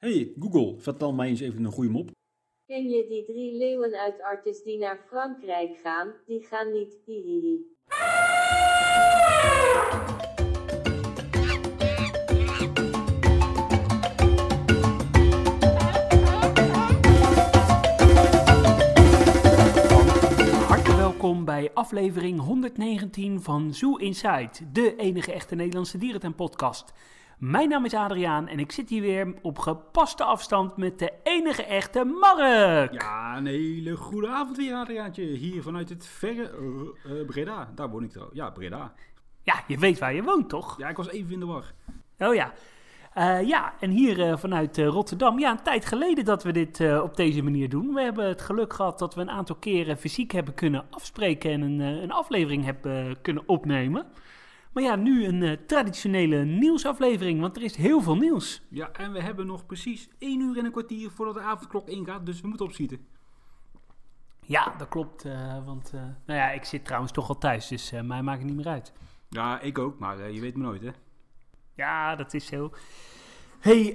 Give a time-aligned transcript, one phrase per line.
[0.00, 2.10] Hey Google, vertel mij eens even een goede mop.
[2.66, 6.12] Ken je die drie leeuwen uit Artis die naar Frankrijk gaan?
[6.26, 7.58] Die gaan niet, hihihi.
[20.66, 26.92] Hartelijk welkom bij aflevering 119 van Zoo Inside, de enige echte Nederlandse dierentuin-podcast.
[27.40, 31.64] Mijn naam is Adriaan en ik zit hier weer op gepaste afstand met de enige
[31.64, 32.92] echte Mark.
[32.92, 35.22] Ja, een hele goede avond weer Adriaantje.
[35.22, 36.50] Hier vanuit het verre
[37.04, 37.72] eh, eh, Breda.
[37.74, 38.38] Daar woon ik trouwens.
[38.38, 38.92] Ja, Breda.
[39.42, 40.78] Ja, je weet waar je woont, toch?
[40.78, 41.72] Ja, ik was even in de war.
[42.18, 42.52] Oh ja.
[43.14, 45.38] Eh, ja, en hier vanuit Rotterdam.
[45.38, 47.94] Ja, een tijd geleden dat we dit op deze manier doen.
[47.94, 51.60] We hebben het geluk gehad dat we een aantal keren fysiek hebben kunnen afspreken en
[51.60, 54.06] een, een aflevering hebben kunnen opnemen.
[54.72, 58.62] Maar ja, nu een eh, traditionele nieuwsaflevering, want er is heel veel nieuws.
[58.68, 62.26] Ja, en we hebben nog precies één uur en een kwartier voordat de avondklok ingaat.
[62.26, 63.06] Dus we moeten opschieten.
[64.46, 65.24] Ja, dat klopt.
[65.24, 68.46] eh, want eh, nou ja, ik zit trouwens toch al thuis, dus mij maakt het
[68.46, 68.92] niet meer uit.
[69.28, 69.98] Ja, ik ook.
[69.98, 70.90] Maar je weet me nooit, hè.
[71.74, 72.70] Ja, dat is zo.
[73.60, 73.94] hey,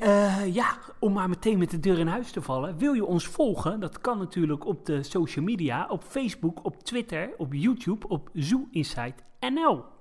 [0.52, 2.78] ja, om maar meteen met de deur in huis te vallen.
[2.78, 3.80] Wil je ons volgen?
[3.80, 8.68] Dat kan natuurlijk op de social media, op Facebook, op Twitter, op YouTube, op Zoo
[8.72, 9.95] Insight NL.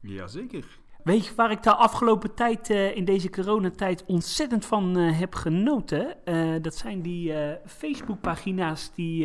[0.00, 0.78] Jazeker.
[1.06, 5.34] Weet je waar ik de afgelopen tijd eh, in deze coronatijd ontzettend van eh, heb
[5.34, 6.24] genoten?
[6.24, 7.32] Eh, dat zijn die
[7.66, 9.24] Facebookpagina's die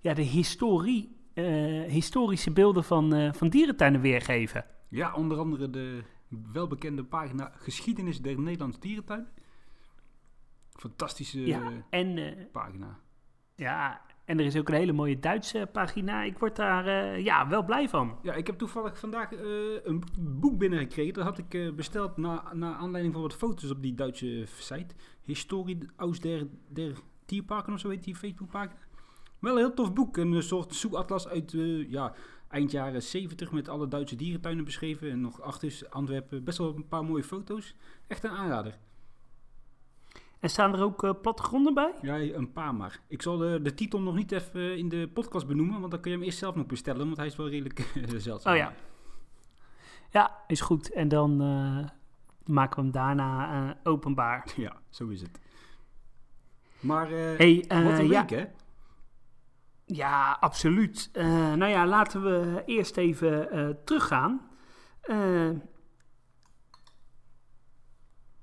[0.00, 1.16] ja, de historie,
[1.86, 4.64] historische beelden van, van dierentuinen weergeven.
[4.88, 6.02] Ja, onder andere de
[6.52, 9.26] welbekende pagina Geschiedenis der Nederlandse Dierentuin.
[10.70, 12.98] Fantastische Ja, en pagina.
[13.54, 16.22] Ja, en er is ook een hele mooie Duitse pagina.
[16.22, 18.18] Ik word daar eh, ja, wel blij van.
[18.22, 19.40] Ja, ik heb toevallig vandaag eh,
[19.82, 21.14] een boek binnengekregen.
[21.14, 24.94] Dat had ik eh, besteld na, na aanleiding van wat foto's op die Duitse site.
[25.22, 26.92] Historie aus der, der
[27.24, 28.80] Tierparken of zo heet die Facebookpagina.
[29.38, 30.16] Wel een heel tof boek.
[30.16, 31.54] Een soort zoekatlas uit
[31.88, 32.14] ja,
[32.48, 35.10] eind jaren 70 met alle Duitse dierentuinen beschreven.
[35.10, 37.74] En nog achter Antwerpen best wel een paar mooie foto's.
[38.06, 38.78] Echt een aanrader.
[40.44, 41.92] En staan er ook eh, plattegronden bij?
[42.02, 43.00] Ja, een paar maar.
[43.08, 46.10] Ik zal de, de titel nog niet even in de podcast benoemen, want dan kun
[46.10, 48.52] je hem eerst zelf nog bestellen, want hij is wel redelijk eh, zeldzaam.
[48.52, 48.72] Oh ja.
[50.10, 50.92] Ja, is goed.
[50.92, 51.90] En dan eh,
[52.54, 54.52] maken we hem daarna eh, openbaar.
[54.56, 55.40] Ja, zo is het.
[56.80, 58.20] Maar eh, Hey, eh, wat een ja.
[58.20, 58.44] week, hè?
[59.86, 61.10] Ja, absoluut.
[61.12, 64.40] Eh, nou ja, laten we eerst even eh, teruggaan.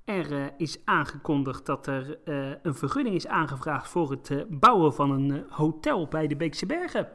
[0.04, 4.94] Er eh, is aangekondigd dat er eh, een vergunning is aangevraagd voor het eh, bouwen
[4.94, 7.08] van een hotel bij de Beekse Bergen.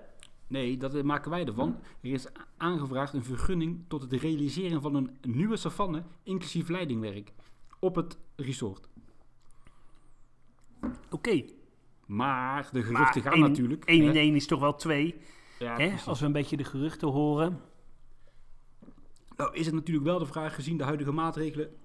[0.48, 1.80] Nee, dat maken wij ervan.
[2.02, 2.26] Er is
[2.58, 7.34] aangevraagd een vergunning tot het realiseren van een nieuwe savanne, inclusief leidingwerk,
[7.80, 8.88] op het resort.
[11.10, 11.44] Oké,
[12.06, 13.86] Maar de geruchten maar gaan één- natuurlijk.
[13.86, 14.10] 1 hè?
[14.10, 15.16] in 1 is toch wel 2.
[15.60, 15.88] Ja, Hè?
[15.88, 16.08] precies.
[16.08, 17.62] Als we een beetje de geruchten horen.
[19.36, 21.76] Nou is het natuurlijk wel de vraag, gezien de huidige maatregelen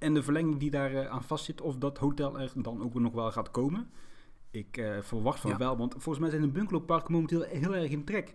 [0.00, 3.12] en de verlenging die daar eh, aan vastzit, of dat hotel er dan ook nog
[3.12, 3.90] wel gaat komen.
[4.50, 5.56] Ik eh, verwacht van Ja.
[5.56, 8.34] wel, want volgens mij zijn de bungalowparken momenteel heel erg in trek.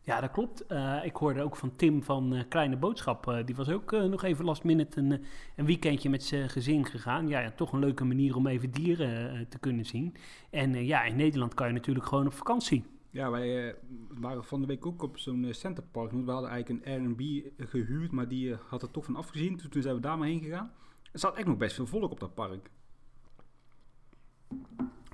[0.00, 0.66] Ja, dat klopt.
[0.66, 3.42] Eh, ik hoorde ook van Tim van Kleine Boodschap.
[3.44, 5.24] die was ook nog even last minute een,
[5.56, 7.28] een weekendje met zijn gezin gegaan.
[7.28, 10.14] Ja, ja, toch een leuke manier om even dieren te kunnen zien.
[10.50, 12.84] En ja, in Nederland kan je natuurlijk gewoon op vakantie.
[13.14, 13.74] Ja, wij eh,
[14.08, 16.10] waren van de week ook op zo'n uh, centerpark.
[16.12, 19.56] Want we hadden eigenlijk een Airbnb gehuurd, maar die eh, had er toch van afgezien.
[19.56, 20.72] Dus toen zijn we daar maar heen gegaan.
[21.12, 22.70] Er zat echt nog best veel volk op dat park.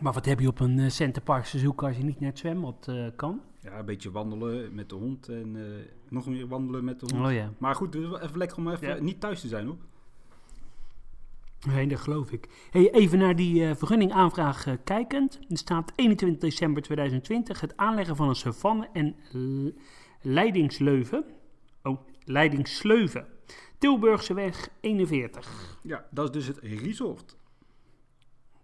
[0.00, 2.88] Maar wat heb je op een centerpark te zoeken als je niet naar het zwembad
[2.88, 3.40] eh, kan?
[3.62, 7.26] Ja, een beetje wandelen met de hond en eh, nog meer wandelen met de hond.
[7.26, 7.52] Oh ja.
[7.58, 9.02] Maar goed, wel even lekker om even Ja.
[9.02, 9.76] niet thuis te zijn hoor.
[11.66, 12.48] Nee, dat geloof ik.
[12.71, 15.38] Hey, even naar die eh, vergunningaanvraag eh, kijkend.
[15.48, 19.16] Er staat 21 december 2020 het aanleggen van een savanne en
[20.21, 21.25] leidingsleuven.
[21.82, 23.26] Oh, leidingsleuven.
[23.78, 25.78] Tilburgseweg 41.
[25.82, 27.37] Ja, dat is dus het resort.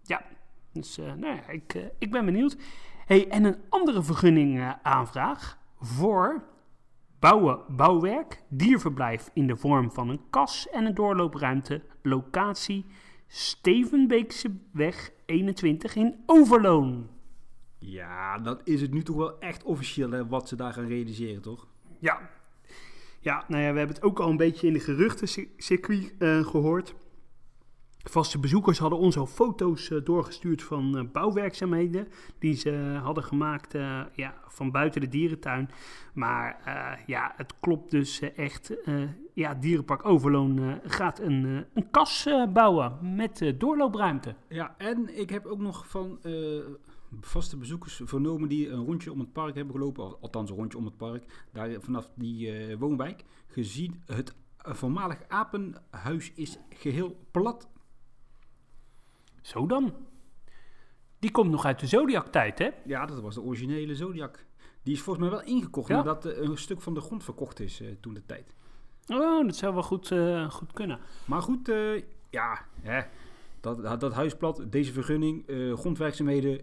[0.03, 0.25] Ja,
[0.73, 2.57] dus eh, nou ja, ik, ik ben benieuwd.
[3.05, 6.43] Hey, en een andere vergunningaanvraag voor
[7.19, 12.85] bouwen, bouwwerk, dierverblijf in de vorm van een kas en een doorloopruimte, locatie
[13.27, 17.09] Stevenbeekse weg 21 in Overloon.
[17.77, 21.41] Ja, dat is het nu toch wel echt officieel hè, wat ze daar gaan realiseren,
[21.41, 21.67] toch?
[21.99, 22.29] Ja.
[23.19, 26.95] Ja, nou ja, we hebben het ook al een beetje in de geruchtencircuit eh gehoord.
[28.09, 32.07] Vaste bezoekers hadden ons al foto's eh, doorgestuurd van eh, bouwwerkzaamheden
[32.39, 35.69] die ze hadden gemaakt eh, ja, van buiten de dierentuin.
[36.13, 36.61] Maar
[37.07, 38.73] ja, het klopt dus echt.
[39.33, 44.35] ja, Dierenpark Overloon gaat een, een kas bouwen met doorloopruimte.
[44.47, 46.19] Ja, en ik heb ook nog van
[47.21, 50.03] vaste bezoekers vernomen die een rondje om het park hebben gelopen.
[50.03, 51.45] Al- Althans, een rondje om het park.
[51.53, 53.23] Daar vanaf die woonwijk.
[53.47, 57.69] Gezien het voormalig apenhuis is geheel plat.
[59.47, 59.93] Zo dan.
[61.19, 62.69] Die komt nog uit de Zodiac-tijd, hè?
[62.85, 64.45] Ja, dat was de originele Zodiac.
[64.83, 65.95] Die is volgens mij wel ingekocht Ja?
[65.95, 68.55] nadat eh, een stuk van de grond verkocht is eh, toen de tijd.
[69.07, 70.99] Oh, dat zou wel goed, eh, goed kunnen.
[71.25, 71.71] Maar goed,
[72.29, 73.01] ja, hè,
[73.59, 76.61] dat, dat, dat huis plat, deze vergunning, grondwerkzaamheden.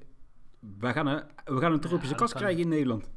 [0.79, 2.43] We gaan, we gaan een tropische dat kast kan.
[2.43, 3.11] krijgen in Nederland.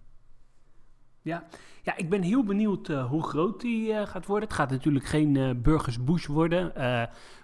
[1.22, 1.48] Ja,
[1.82, 4.48] ja ik ben heel benieuwd hoe groot die gaat worden.
[4.48, 6.74] Het gaat natuurlijk geen eh Burgers Bush worden,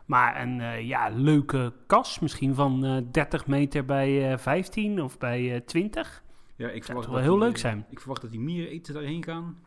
[0.06, 2.20] maar een eh, ja, leuke kas.
[2.20, 6.24] Misschien van eh 30 meter bij eh 15 of bij eh 20.
[6.56, 7.86] Ja, ik verwacht toch wel dat heel die, leuk eh, zijn.
[7.90, 9.58] Ik verwacht dat die mieren eten daarheen gaan.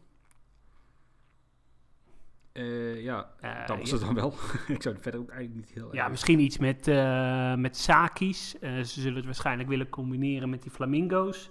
[2.52, 4.28] Eh, ja, Eh, dat was het dan wel.
[4.76, 7.76] ik zou het verder ook eigenlijk niet heel Ja, erg- misschien iets met, eh met
[7.76, 8.58] saki's.
[8.58, 11.50] Eh, ze zullen het waarschijnlijk willen combineren met die flamingo's.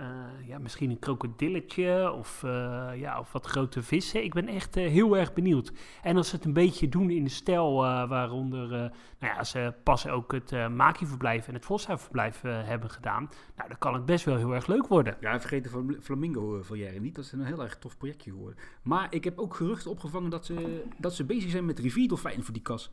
[0.00, 4.24] Eh, ja, misschien een krokodilletje of, eh, ja, of wat grote vissen.
[4.24, 5.72] Ik ben echt eh, heel erg benieuwd.
[6.02, 8.78] En als ze het een beetje doen in de stijl eh, waaronder eh,
[9.18, 13.30] nou ja, ze pas ook het uh, Maki-verblijf en het Voshuis-verblijf eh, hebben gedaan.
[13.56, 15.16] Nou, dan kan het best wel heel erg leuk worden.
[15.20, 17.14] Ja, vergeet de Flam- Flamingo Volière niet.
[17.14, 18.58] Dat is een heel erg tof projectje geworden.
[18.82, 22.54] Maar ik heb ook geruchten opgevangen dat ze, dat ze bezig zijn met rivierdolfijnen voor
[22.54, 22.92] die kas.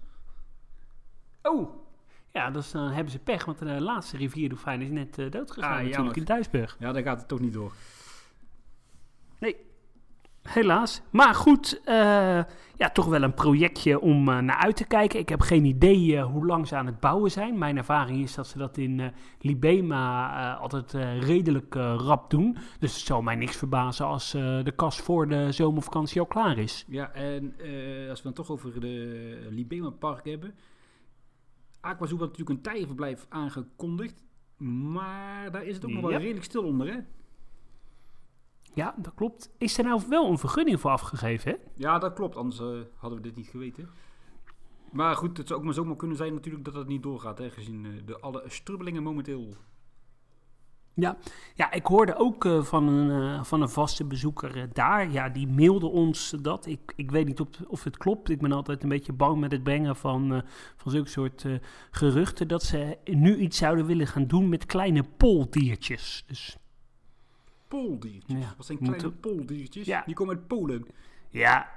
[1.41, 1.85] Oh!
[2.37, 5.83] Ja, dus dan hebben ze pech, want de laatste rivierdolfijn is net uh, doodgegaan Ah,
[5.85, 6.75] natuurlijk in Duisburg.
[6.79, 7.71] Ja, daar gaat het toch niet door.
[9.39, 9.55] Nee,
[10.41, 11.01] helaas.
[11.09, 11.95] Maar goed, eh,
[12.75, 15.19] ja, toch wel een projectje om eh, naar uit te kijken.
[15.19, 17.57] Ik heb geen idee eh, hoe lang ze aan het bouwen zijn.
[17.57, 19.07] Mijn ervaring is dat ze dat in eh,
[19.39, 22.57] Libema eh, altijd eh, redelijk eh, rap doen.
[22.79, 26.57] Dus het zal mij niks verbazen als eh, de kas voor de zomervakantie al klaar
[26.57, 26.85] is.
[26.87, 30.55] Ja, en eh, als we dan toch over de Libema Park hebben.
[31.87, 34.23] Aquazoo had natuurlijk een tijdverblijf aangekondigd.
[34.57, 36.99] Maar daar is het ook nog wel redelijk stil onder, hè?
[38.73, 39.51] Ja, dat klopt.
[39.57, 41.57] Is er nou wel een vergunning voor afgegeven, hè?
[41.75, 42.35] Ja, dat klopt.
[42.35, 43.89] Anders eh, hadden we dit niet geweten.
[44.91, 47.37] Maar goed, het zou ook maar zomaar kunnen zijn natuurlijk dat dat niet doorgaat.
[47.37, 49.55] Hè, gezien eh, de alle strubbelingen momenteel.
[50.99, 51.17] Ja,
[51.55, 55.11] ja ik hoorde ook eh, van, een, eh, van een vaste bezoeker eh, daar.
[55.11, 56.65] Ja, die mailde ons dat.
[56.65, 58.29] Ik, ik weet niet of, of het klopt.
[58.29, 60.43] Ik ben altijd een beetje bang met het brengen van,
[60.75, 61.45] van zulke soort
[61.91, 62.47] geruchten.
[62.47, 66.23] Dat ze nu iets zouden willen gaan doen met kleine pooldiertjes.
[66.27, 66.57] Dus
[67.67, 68.39] Pooldiertjes.
[68.41, 69.85] Ja, Wat zijn moet kleine ook- pooldiertjes?
[69.85, 70.03] Ja.
[70.05, 70.85] Die komen uit Polen.
[71.29, 71.69] ja,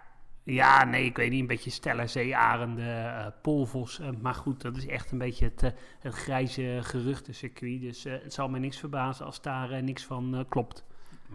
[0.52, 1.41] ja, nee, ik weet niet.
[1.41, 4.19] Een beetje stellerzeearenden, eh polvossen.
[4.20, 7.81] maar goed, dat is echt een beetje het, eh, het grijze geruchtencircuit.
[7.81, 10.85] Dus eh, het zal me niks verbazen als daar eh, niks van eh, klopt.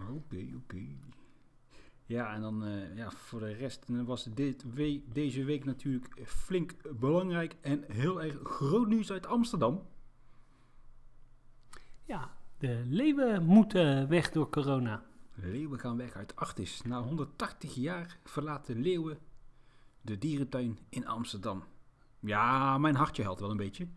[0.10, 0.84] Oké, oké.
[2.08, 4.66] Ja, en dan eh, ja, voor de rest eh, was dit
[5.14, 9.82] deze week natuurlijk flink belangrijk en heel erg groot nieuws uit Amsterdam.
[12.04, 15.04] Ja, de leeuwen moeten weg door corona.
[15.36, 16.82] Leeuwen gaan weg uit Artis.
[16.82, 19.18] Na 180 jaar verlaten leeuwen
[20.02, 21.64] de dierentuin in Amsterdam.
[22.20, 23.88] Ja, mijn hartje helpt wel een beetje.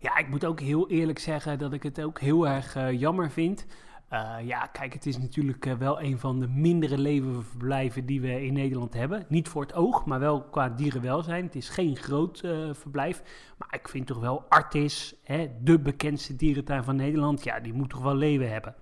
[0.00, 3.30] Ja, ik moet ook heel eerlijk zeggen dat ik het ook heel erg eh, jammer
[3.30, 3.66] vind.
[4.08, 8.44] Eh, ja, kijk, het is natuurlijk eh, wel een van de mindere levenverblijven die we
[8.44, 9.26] in Nederland hebben.
[9.28, 11.44] Niet voor het oog, maar wel qua dierenwelzijn.
[11.44, 12.38] Het is geen groot
[12.72, 13.22] verblijf.
[13.56, 17.44] Maar ik vind toch wel Artis, hè, de bekendste dierentuin van Nederland.
[17.44, 18.74] Ja, die moet toch wel leeuwen hebben.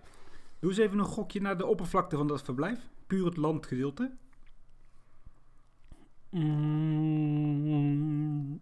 [0.58, 2.88] Doe eens even een gokje naar de oppervlakte van dat verblijf.
[3.06, 4.16] Puur het landgedeelte.
[7.66, 8.60] Mm,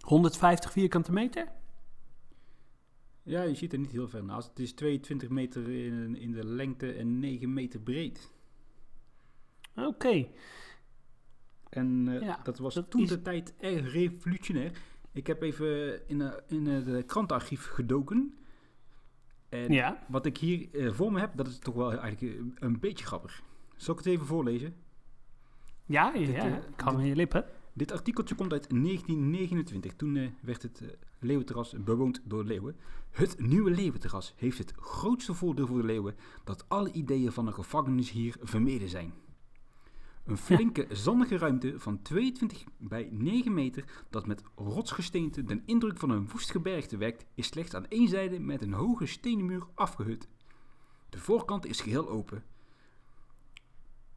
[0.00, 1.48] 150 vierkante meter?
[3.22, 4.48] Ja, je ziet er niet heel ver naast.
[4.48, 8.30] Het is 22 meter in, in de lengte en 9 meter breed.
[9.76, 10.26] Oké.
[11.68, 14.78] En eh, Ja, dat was dat toen is- de tijd erg revolutionair.
[15.12, 18.38] Ik heb even in, de, in de krantenarchief gedoken.
[19.48, 20.04] En Ja.
[20.08, 23.04] wat ik hier eh, voor me heb, dat is toch wel eigenlijk eh, een beetje
[23.04, 23.42] grappig.
[23.76, 24.74] Zal ik het even voorlezen?
[25.86, 26.46] Ja, ja, Dit, ja.
[26.46, 27.44] eh, dit- aan je lippen.
[27.72, 29.94] Dit artikeltje komt uit 1929.
[29.96, 30.82] Toen werd het
[31.18, 32.76] leeuwenterras bewoond door leeuwen.
[33.10, 37.54] Het nieuwe leeuwenterras heeft het grootste voordeel voor de leeuwen dat alle ideeën van een
[37.54, 39.12] gevangenis hier vermeden zijn.
[40.26, 46.10] Een flinke zandige ruimte van 22 bij 9 meter dat met rotsgesteente den indruk van
[46.10, 50.28] een woest gebergte wekt, is slechts aan één zijde met een hoge stenen muur afgehut.
[51.08, 52.44] De voorkant is geheel open.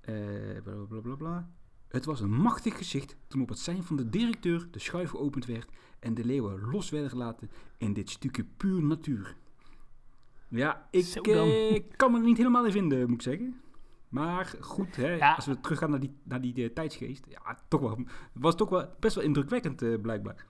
[0.01, 0.15] Eh,
[0.63, 1.49] bla bla bla bla.
[1.87, 5.45] Het was een machtig gezicht toen op het zijn van de directeur de schuif geopend
[5.45, 9.35] werd en de leeuwen los werden gelaten in dit stukje puur natuur.
[10.47, 13.61] Ja, ik eh, kan me er niet helemaal in vinden, moet ik zeggen.
[14.09, 15.33] Maar goed, hè, Ja.
[15.33, 17.99] als we teruggaan naar die, naar die eh, tijdsgeest, ja, toch wel,
[18.33, 20.45] was toch wel best wel indrukwekkend eh, blijkbaar.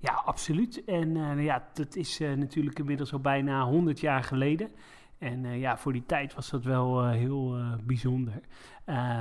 [0.00, 0.84] Ja, absoluut.
[0.84, 4.70] En eh, ja, dat is natuurlijk inmiddels al bijna 100 jaar geleden.
[5.18, 8.40] En ja, voor die tijd was dat wel heel bijzonder.
[8.84, 9.20] Eh,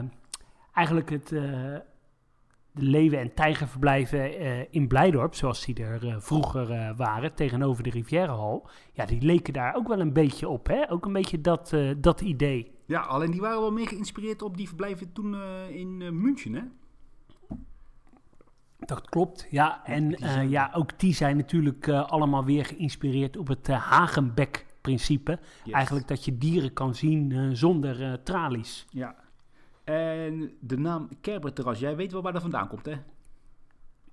[0.74, 1.82] eigenlijk het, de
[2.74, 9.22] leeuwen- en tijgerverblijven in Blijdorp, zoals die er vroeger waren, tegenover de Rivierenhal, ja, die
[9.22, 10.68] leken daar ook wel een beetje op.
[10.68, 10.92] Hè?
[10.92, 12.72] Ook een beetje dat, dat idee.
[12.90, 16.54] Ja, alleen die waren wel meer geïnspireerd op die verblijven toen eh, in eh, München,
[16.54, 16.62] hè?
[18.80, 19.86] Dat klopt, ja.
[19.86, 25.40] En eh, ja, ook die zijn natuurlijk allemaal weer geïnspireerd op het eh, Hagenbeck-principe.
[25.64, 25.74] Yes.
[25.74, 28.86] Eigenlijk dat je dieren kan zien zonder tralies.
[28.90, 29.16] Ja.
[29.84, 32.96] En de naam Kerberterras, jij weet wel waar dat vandaan komt, hè?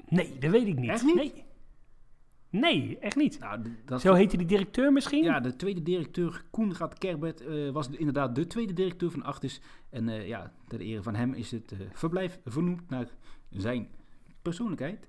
[0.09, 0.91] Nee, dat weet ik niet.
[0.91, 1.15] Echt niet?
[1.15, 1.45] Nee,
[2.61, 3.39] nee echt niet.
[3.39, 5.25] Nou, dat Zo heette die directeur misschien?
[5.25, 9.61] Ja, de tweede directeur, Koenraad Kerbert, eh, was de- inderdaad de tweede directeur van Artis.
[9.91, 13.09] En eh, ja, ter ere van hem is het eh, verblijf vernoemd naar
[13.51, 13.89] zijn
[14.43, 15.09] persoonlijkheid.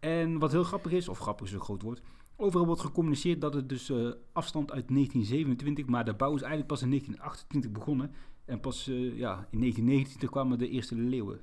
[0.00, 2.02] En wat heel grappig is, of grappig is een groot woord,
[2.36, 3.92] overal wordt gecommuniceerd dat het dus
[4.32, 8.12] afstand uit 1927, maar de bouw is eigenlijk pas in 1928 begonnen.
[8.44, 11.40] En pas ja, in 1929 kwamen de eerste leeuwen.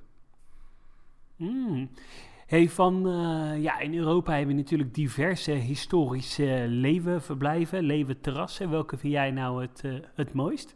[1.35, 1.89] Mm.
[2.45, 8.69] Hey, van, eh, ja, in Europa hebben we natuurlijk diverse historische leeuwenverblijven, leeuwenterrassen.
[8.69, 10.75] Welke vind jij nou het, eh, het mooist?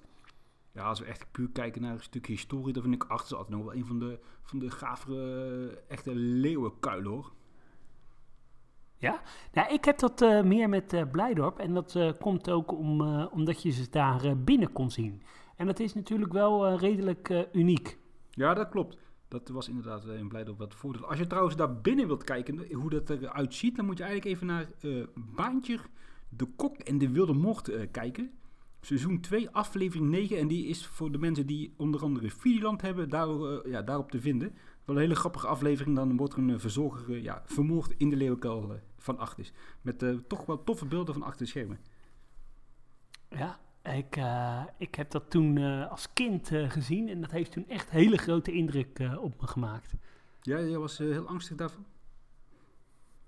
[0.72, 3.58] Ja, als we echt puur kijken naar een stukje historie, dan vind ik Artis altijd
[3.58, 7.32] nog wel een van de, van de gavere, eh, echte leeuwenkuilen hoor.
[8.98, 9.22] Ja,
[9.54, 11.60] nou, ik heb dat meer met Blijdorp.
[11.60, 15.22] En dat komt ook om, omdat je ze daar binnen kon zien.
[15.56, 17.98] En dat is natuurlijk wel redelijk uniek.
[18.30, 18.98] Ja, dat klopt.
[19.28, 21.06] Dat was inderdaad eh, in Blijdorp wat voordeel.
[21.06, 24.36] Als je trouwens daar binnen wilt kijken, hoe dat eruit ziet, dan moet je eigenlijk
[24.36, 25.04] even naar eh
[25.36, 25.80] Baantje,
[26.30, 28.32] De Kok en de Wilde Mocht eh, kijken.
[28.82, 30.38] Seizoen 2, aflevering 9.
[30.38, 34.12] En die is voor de mensen die onder andere Videoland hebben, daar, eh, ja, daarop
[34.12, 34.56] te vinden.
[34.88, 35.96] Wel een hele grappige aflevering.
[35.96, 39.54] Dan wordt er een eh, verzorger eh, ja, vermoord in de leeuwenkuil eh, van Achtis.
[39.82, 41.80] Met eh, toch wel toffe beelden van achter de schermen.
[43.30, 43.60] Ja,
[43.96, 47.10] ik, eh, ik heb dat toen eh, als kind eh, gezien.
[47.10, 49.94] En dat heeft toen echt hele grote indruk op me gemaakt.
[50.42, 51.86] Ja, jij was heel angstig daarvan?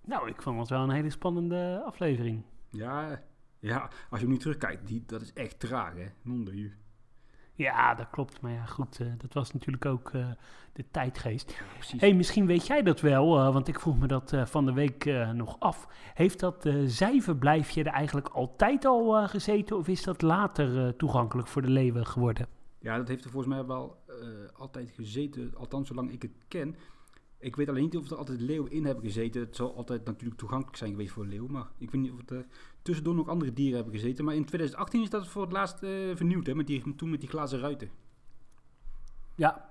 [0.05, 2.43] Nou, ik vond het wel een hele spannende aflevering.
[2.69, 3.21] Ja,
[3.59, 6.07] ja, als je nu terugkijkt, die, dat is echt traag hè.
[6.21, 6.77] Non de u.
[7.59, 8.41] Ja, dat klopt.
[8.41, 10.27] Maar ja, goed, eh, dat was natuurlijk ook eh,
[10.73, 11.51] de tijdgeest.
[11.51, 12.01] Ja, precies.
[12.01, 15.05] hey, misschien weet jij dat wel, eh, want ik vroeg me dat van de week
[15.33, 15.87] nog af.
[16.13, 21.69] Heeft dat zijverblijfje er eigenlijk altijd al gezeten of is dat later toegankelijk voor de
[21.69, 22.47] leeuwen geworden?
[22.79, 23.97] Ja, dat heeft er volgens mij wel
[24.53, 26.75] altijd gezeten, althans zolang ik het ken.
[27.39, 29.41] Ik weet alleen niet of er altijd leeuwen in hebben gezeten.
[29.41, 32.45] Het zal altijd natuurlijk toegankelijk zijn geweest voor leeuwen, maar ik weet niet of er
[32.81, 34.25] tussendoor nog andere dieren hebben gezeten.
[34.25, 37.19] Maar in 2018 is dat voor het laatst eh, vernieuwd, hè, met die, toen met
[37.19, 37.89] die glazen ruiten.
[39.35, 39.69] Ja.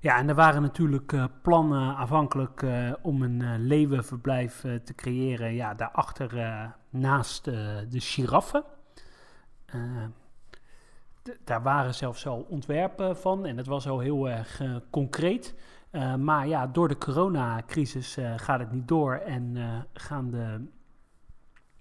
[0.00, 5.54] Ja, en er waren natuurlijk eh, plannen aanvankelijk eh, om een eh, leeuwenverblijf te creëren.
[5.54, 6.30] Ja, daarachter
[6.90, 8.64] naast de giraffen.
[11.44, 15.54] Daar waren zelfs al ontwerpen van en het was al heel erg concreet.
[15.90, 20.66] Eh, maar ja, door de coronacrisis eh, gaat het niet door en eh, gaan de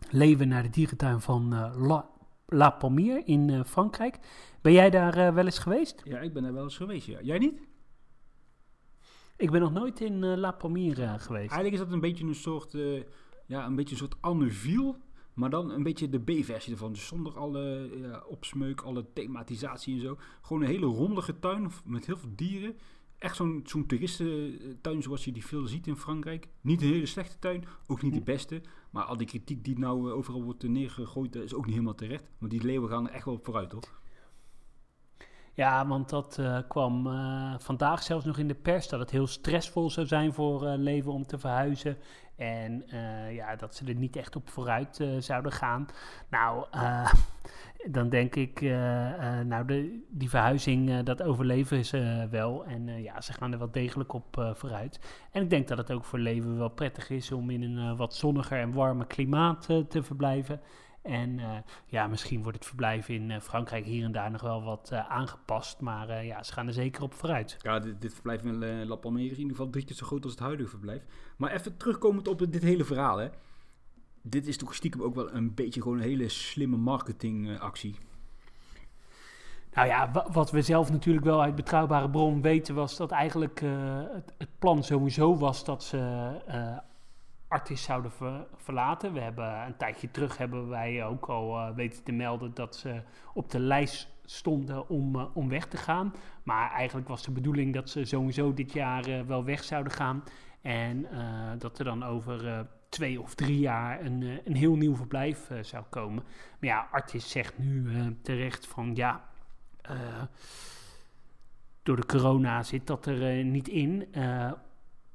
[0.10, 2.10] leeuwen naar de dierentuin van La,
[2.46, 4.20] La Palmier in Frankrijk.
[4.62, 6.02] Ben jij daar wel eens geweest?
[6.04, 7.22] Ja, ik ben er wel eens geweest, ja.
[7.22, 7.62] Jij niet?
[9.38, 11.52] Ik ben nog nooit in La Palmyre eh, geweest.
[11.52, 12.72] Eigenlijk is dat een beetje een soort,
[13.46, 14.98] ja, een beetje een soort Anne Viel,
[15.34, 16.94] maar dan een beetje de B-versie ervan.
[16.94, 20.18] Dus zonder alle opsmeuk, alle thematisatie en zo.
[20.42, 22.76] Gewoon een hele rommelige tuin met heel veel dieren.
[23.18, 26.48] Echt zo'n zo'n toeristentuin zoals je die veel ziet in Frankrijk.
[26.62, 28.62] Niet een hele slechte tuin, ook niet de beste.
[28.90, 31.96] Maar al die kritiek die nou eh, overal wordt neergegooid, dat is ook niet helemaal
[31.96, 32.30] terecht.
[32.38, 34.02] Want die leeuwen gaan er echt wel op vooruit, toch?
[35.58, 39.28] Ja, want dat eh, kwam eh, vandaag zelfs nog in de pers dat het heel
[39.28, 41.98] stressvol zou zijn voor eh leven om te verhuizen.
[42.36, 42.86] En
[43.32, 45.88] ja, dat ze er niet echt op vooruit zouden gaan.
[46.30, 46.66] Nou,
[47.96, 48.62] dan denk ik,
[49.46, 52.66] nou, de, die verhuizing, dat overleven ze wel.
[52.66, 55.00] En ja, ze gaan er wel degelijk op vooruit.
[55.32, 58.16] En ik denk dat het ook voor leven wel prettig is om in een wat
[58.16, 60.62] zonniger en warmer klimaat te verblijven.
[61.08, 64.64] En eh, ja, misschien wordt het verblijf in eh, Frankrijk hier en daar nog wel
[64.64, 65.82] wat eh, aangepast.
[65.82, 67.58] Maar ja, ze gaan er zeker op vooruit.
[67.60, 70.24] Ja, dit, dit verblijf in La Palmera is in ieder geval drie keer zo groot
[70.24, 71.04] als het huidige verblijf.
[71.38, 73.28] Maar even terugkomend op dit hele verhaal, hè.
[74.22, 77.96] Dit is toch stiekem ook wel een beetje gewoon een hele slimme marketingactie.
[79.74, 83.60] Nou ja, wa- wat we zelf natuurlijk wel uit betrouwbare bron weten was dat eigenlijk
[84.14, 86.78] het, het plan sowieso was dat ze eh
[87.48, 89.14] Artis zouden ver- verlaten.
[89.14, 93.02] We hebben een tijdje terug hebben wij ook al eh, weten te melden dat ze
[93.34, 96.14] op de lijst stonden om, eh, om weg te gaan.
[96.44, 100.24] Maar eigenlijk was de bedoeling dat ze sowieso dit jaar eh, wel weg zouden gaan.
[100.62, 101.08] En
[101.58, 106.24] dat er dan over twee of drie jaar een, een heel nieuw verblijf zou komen.
[106.60, 109.24] Maar ja, Artis zegt nu terecht van ja,
[111.84, 114.08] door de corona zit dat er niet in.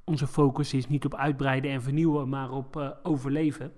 [0.03, 3.73] Onze focus is niet op uitbreiden en vernieuwen, maar op eh, overleven.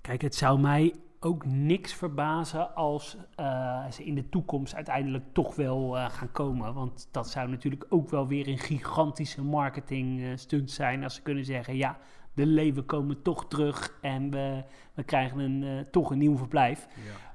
[0.00, 5.54] Kijk, het zou mij ook niks verbazen als eh, ze in de toekomst uiteindelijk toch
[5.54, 6.74] wel eh, gaan komen.
[6.74, 11.44] Want dat zou natuurlijk ook wel weer een gigantische marketing stunt zijn als ze kunnen
[11.44, 11.98] zeggen, ja,
[12.34, 16.88] de leven komen toch terug en we, we krijgen een, toch een nieuw verblijf.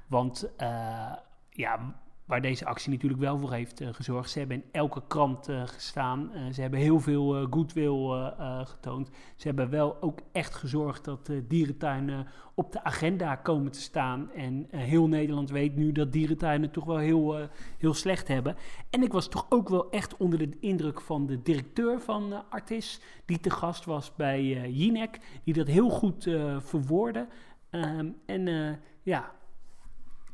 [0.06, 1.12] Want eh,
[1.50, 1.94] ja,
[2.26, 4.30] waar deze actie natuurlijk wel voor heeft eh, gezorgd.
[4.30, 6.32] Ze hebben in elke krant eh, gestaan.
[6.32, 8.32] Eh, ze hebben heel veel goodwill
[8.64, 9.10] getoond.
[9.36, 14.32] Ze hebben wel ook echt gezorgd dat dierentuinen op de agenda komen te staan.
[14.32, 18.56] En heel Nederland weet nu dat dierentuinen toch wel heel, heel slecht hebben.
[18.90, 23.00] En ik was toch ook wel echt onder de indruk van de directeur van Artis.
[23.24, 25.18] Die te gast was bij Jinek.
[25.44, 26.22] Die dat heel goed
[26.58, 27.28] verwoordde.
[27.70, 29.32] Ehm, en ja,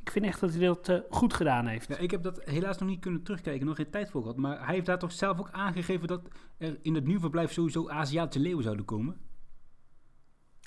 [0.03, 1.89] ik vind echt dat hij dat eh, goed gedaan heeft.
[1.89, 4.37] Ja, ik heb dat helaas nog niet kunnen terugkijken, nog geen tijd voor gehad.
[4.37, 6.29] Maar hij heeft daar toch zelf ook aangegeven dat
[6.59, 9.17] er in het nieuwe verblijf sowieso Aziatische leeuwen zouden komen.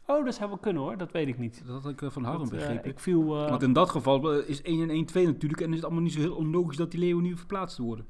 [0.05, 1.63] Oh, dat zou wel kunnen hoor, dat weet ik niet.
[1.65, 2.89] Dat had ik eh, van Harm eh, begrepen.
[2.89, 3.25] ik viel...
[3.25, 5.61] Want in dat geval is 1 en 1 2 natuurlijk.
[5.61, 8.05] En is het allemaal niet zo heel onlogisch dat die leeuwen nu verplaatst worden.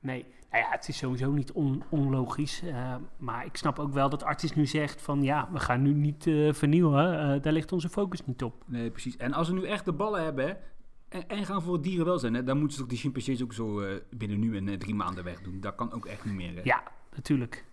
[0.00, 2.62] Nee, nou ja, het is sowieso niet on- onlogisch.
[2.62, 5.22] eh, maar ik snap ook wel dat Artis nu zegt van...
[5.22, 7.20] ja, we gaan nu niet eh, vernieuwen.
[7.34, 8.62] eh, daar ligt onze focus niet op.
[8.66, 9.16] Nee, precies.
[9.16, 10.52] En als ze nu echt de ballen hebben hè,
[11.08, 13.82] en, en gaan voor het dierenwelzijn, hè, dan moeten ze ook die chimpansees ook zo
[14.10, 15.60] binnen nu en drie maanden wegdoen.
[15.60, 16.54] Dat kan ook echt niet meer.
[16.54, 16.60] Hè.
[16.64, 16.82] Ja,
[17.14, 17.64] natuurlijk.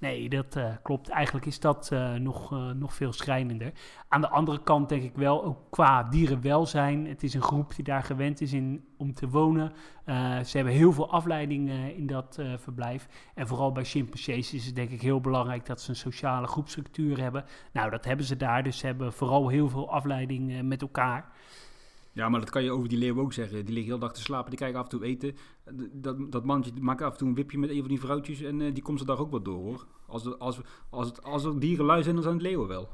[0.00, 1.08] Nee, dat eh, klopt.
[1.08, 3.72] Eigenlijk is dat eh, nog, eh, nog veel schrijnender.
[4.08, 7.06] Aan de andere kant denk ik wel, ook qua dierenwelzijn.
[7.06, 9.72] Het is een groep die daar gewend is in, om te wonen.
[10.44, 13.08] Ze hebben heel veel afleiding eh, in dat verblijf.
[13.34, 17.20] En vooral bij chimpansees is het denk ik heel belangrijk dat ze een sociale groepstructuur
[17.20, 17.44] hebben.
[17.72, 18.62] Nou, dat hebben ze daar.
[18.62, 21.32] Dus ze hebben vooral heel veel afleiding met elkaar.
[22.20, 23.64] Ja, maar dat kan je over die leeuwen ook zeggen.
[23.64, 25.36] Die liggen heel dag te slapen, die krijgen af en toe eten.
[25.92, 28.60] Dat, dat mannetje maakt af en toe een wipje met een van die vrouwtjes en
[28.60, 29.86] eh, die komt ze dag ook wel door hoor.
[30.06, 32.88] Als, er- als, als, als er dieren lui zijn, dan zijn het leeuwen wel.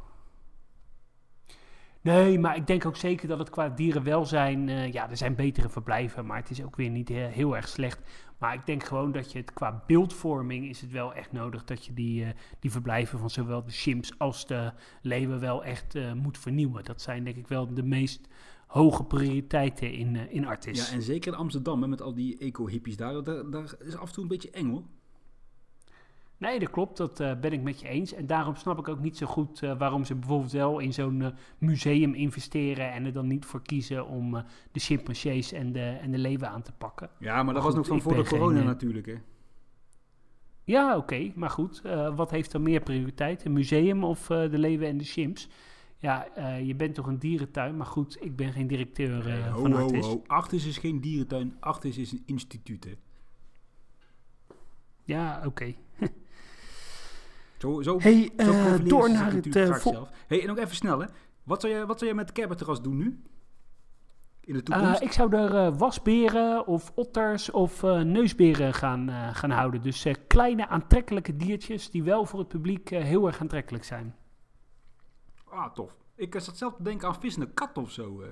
[2.01, 4.69] Nee, maar ik denk ook zeker dat het qua dierenwelzijn...
[4.69, 7.69] eh ja, er zijn betere verblijven, maar het is ook weer niet eh, heel erg
[7.69, 8.01] slecht.
[8.39, 11.65] Maar ik denk gewoon dat je het qua beeldvorming is het wel echt nodig...
[11.65, 16.15] dat je die, eh, die verblijven van zowel de chimps als de leeuwen wel echt
[16.15, 16.85] moet vernieuwen.
[16.85, 18.29] Dat zijn denk ik wel de meest
[18.67, 20.89] hoge prioriteiten in, eh, in Artis.
[20.89, 24.09] Ja, en zeker in Amsterdam hè, met al die eco-hippies daar, daar, daar is af
[24.09, 24.83] en toe een beetje eng hoor.
[26.39, 26.97] Nee, dat klopt.
[26.97, 28.15] Dat eh, ben ik met je eens.
[28.15, 31.35] En daarom snap ik ook niet zo goed eh, waarom ze bijvoorbeeld wel in zo'n
[31.59, 36.19] museum investeren en er dan niet voor kiezen om de chimpansees en de, en de
[36.19, 37.11] leeuwen aan te pakken.
[37.19, 39.15] Ja, maar dat Goed, was nog van voor de geen, corona natuurlijk hè.
[40.65, 41.83] Ja, oké, maar goed.
[42.15, 43.45] wat heeft dan meer prioriteit?
[43.45, 45.49] Een museum of de leeuwen en de chimps?
[45.99, 49.61] Ja, eh, je bent toch een dierentuin, maar goed, ik ben geen directeur eh, ho,
[49.61, 50.07] van ho, Artis.
[50.07, 50.23] ho.
[50.27, 52.95] Artis is geen dierentuin, Artis is een instituut hè.
[55.05, 55.75] Ja, oké.
[57.59, 60.09] Zo, zo, Hey, zo eh, door naar het zelf.
[60.27, 61.07] hey, en nog even snel hè.
[61.43, 63.23] Wat zou jij, wat zou jij met de doen nu?
[64.41, 65.03] In de toekomst?
[65.03, 69.83] Ik zou er wasberen of otters of neusberen gaan, gaan houden.
[69.83, 74.15] Dus kleine aantrekkelijke diertjes die wel voor het publiek heel erg aantrekkelijk zijn.
[75.57, 75.97] Ah, tof.
[76.15, 78.21] Ik eh, zat zelf te denken aan vissende kat of zo.
[78.23, 78.29] eh.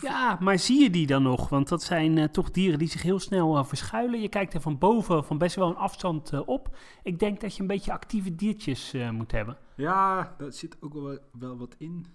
[0.00, 1.48] Ja, maar zie je die dan nog?
[1.48, 4.20] Want dat zijn eh, toch dieren die zich heel snel verschuilen.
[4.20, 6.76] Je kijkt er van boven van best wel een afstand op.
[7.02, 9.58] Ik denk dat je een beetje actieve diertjes moet hebben.
[9.76, 12.06] Ja, daar zit ook wel, wel wat in.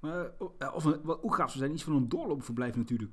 [0.00, 3.12] Maar eh, of, een- wat ook gaaf zou zijn, iets van een doorloopverblijf natuurlijk.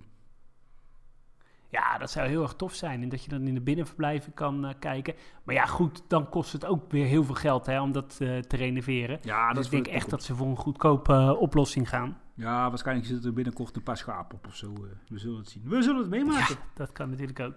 [1.71, 3.01] Ja, dat zou heel erg tof zijn.
[3.01, 5.13] En dat je dan in de binnenverblijven kan eh, kijken.
[5.43, 8.37] Maar ja, goed, dan kost het ook weer heel veel geld hè, om dat eh,
[8.37, 9.19] te renoveren.
[9.21, 12.17] Ja, dus ik denk echt dat ze voor een goedkope eh, oplossing gaan.
[12.33, 14.73] Ja, waarschijnlijk zitten er binnenkort een paar schapen op of zo.
[15.07, 15.63] we zullen het zien.
[15.65, 16.55] We zullen het meemaken.
[16.73, 17.55] Dat kan natuurlijk ook.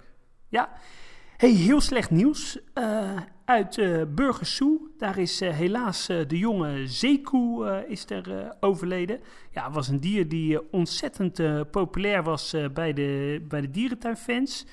[0.49, 0.69] Ja.
[1.45, 3.11] Hey, heel slecht nieuws eh,
[3.45, 4.81] uit eh Burgersoe.
[4.99, 9.21] Daar is eh, helaas de jonge zeekoe is er overleden.
[9.51, 14.67] Ja, was een dier die ontzettend populair was bij, de, bij de dierentuinfans.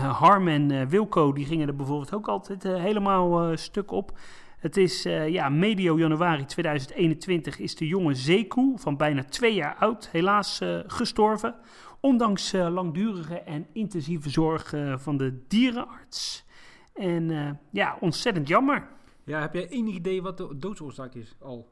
[0.00, 4.18] Harm en Wilco die gingen er bijvoorbeeld ook altijd helemaal stuk op.
[4.58, 10.08] Het is ja, medio januari 2021 is de jonge zeekoe van bijna twee jaar oud
[10.12, 11.54] helaas gestorven.
[12.00, 16.46] Ondanks eh, langdurige en intensieve zorg eh, van de dierenarts.
[16.94, 18.88] En eh, ja, ontzettend jammer.
[19.24, 21.70] Ja, heb jij enig idee wat de doodsoorzaak is al?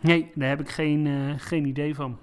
[0.00, 2.18] Nee, daar heb ik geen, geen idee van.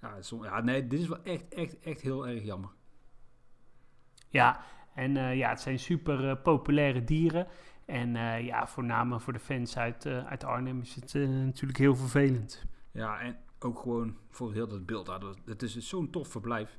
[0.00, 2.70] Ja, som- ja, nee, dit is wel echt, echt, echt heel erg jammer.
[4.28, 4.60] Ja,
[4.94, 7.46] en ja, het zijn super populaire dieren.
[7.86, 12.64] En eh, ja, voornamelijk voor de fans uit, uit Arnhem is het natuurlijk heel vervelend.
[12.92, 15.10] Ja, en ook gewoon voor heel dat beeld.
[15.44, 16.78] Het is zo'n tof verblijf.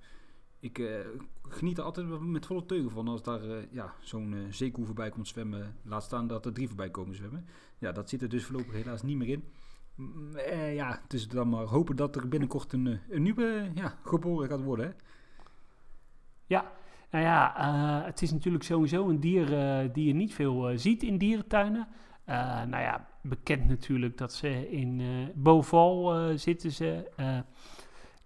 [0.60, 1.00] Ik eh,
[1.42, 5.10] geniet er altijd met volle teugen van als daar eh, ja, zo'n eh, zeekoe voorbij
[5.10, 5.76] komt zwemmen.
[5.84, 7.46] Laat staan dat er drie voorbij komen zwemmen.
[7.78, 9.44] Ja, dat zit er dus voorlopig helaas niet meer in.
[9.96, 10.38] Mm,
[10.74, 14.64] ja, het is dan maar hopen dat er binnenkort een, een nieuwe ja, geboren gaat
[14.64, 14.96] worden.
[16.46, 16.72] Ja,
[17.12, 17.54] nou ja,
[18.06, 19.48] het is natuurlijk sowieso een dier
[19.94, 21.88] die je niet veel ziet in dierentuinen.
[22.26, 27.12] Eh, nou ja, bekend natuurlijk dat ze in eh Beauval eh, zitten ze.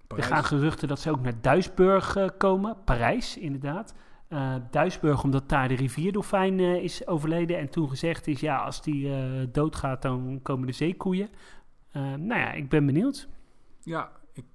[0.07, 2.77] Er gaan geruchten dat ze ook naar Duisburg komen.
[2.85, 3.93] Parijs, inderdaad.
[4.71, 7.57] Duisburg, omdat daar de rivierdolfijn eh, is overleden.
[7.57, 9.11] En toen gezegd is, ja, als die
[9.51, 11.29] doodgaat, dan komen de zeekoeien.
[11.93, 13.27] Nou ja, ik ben benieuwd.
[13.83, 14.45] Ja, ik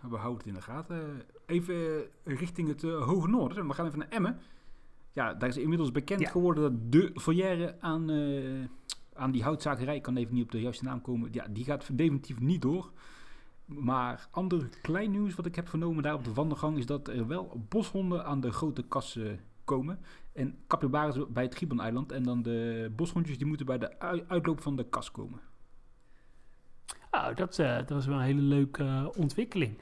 [0.00, 1.22] we houden het in de gaten.
[1.46, 3.68] Even richting het hoge noorden.
[3.68, 4.38] We gaan even naar Emmen.
[5.12, 6.30] Ja, daar is inmiddels bekend Ja.
[6.30, 8.64] geworden dat de foyer aan, eh,
[9.14, 11.96] aan die houtzakerij, ik kan even niet op de juiste naam komen, ja, die gaat
[11.98, 12.92] definitief niet door.
[13.64, 17.26] Maar ander klein nieuws wat ik heb vernomen daar op de wandelgang is dat er
[17.26, 19.30] wel boshonden aan de grote kas eh,
[19.64, 19.98] komen.
[20.32, 22.12] En capybaras bij het Gibbon-eiland.
[22.12, 25.40] En dan de boshondjes die moeten bij de ui- uitloop van de kas komen.
[27.10, 29.78] Nou, dat, eh, dat was wel een hele leuke eh, ontwikkeling.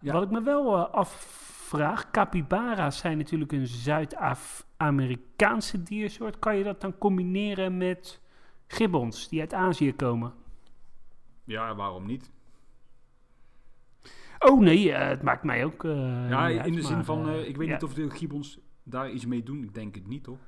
[0.00, 0.12] Ja.
[0.12, 0.94] Wat ik me wel eh,
[1.64, 6.38] afvraag, capybara's zijn natuurlijk een Zuid-Amerikaanse diersoort.
[6.38, 8.20] Kan je dat dan combineren met
[8.66, 10.32] gibbons die uit Azië komen?
[11.44, 12.30] Ja, waarom niet?
[14.38, 15.84] Oh nee, eh, het maakt mij ook.
[15.84, 17.72] eh, Ja, in uit, de zin maar, van, eh, ik weet ja.
[17.72, 19.62] niet of de gibbons daar iets mee doen.
[19.62, 20.38] Ik denk het niet, toch?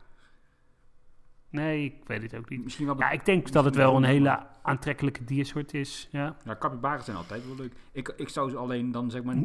[1.49, 2.65] Nee, ik weet het ook niet.
[2.65, 2.99] Misschien wel...
[2.99, 6.09] Ja, ik denk dat het wel een hele aantrekkelijke diersoort is.
[6.13, 6.59] Ja, Ja,
[7.01, 7.73] zijn altijd wel leuk.
[7.93, 9.37] Ik, ik zou ze alleen dan, zeg maar,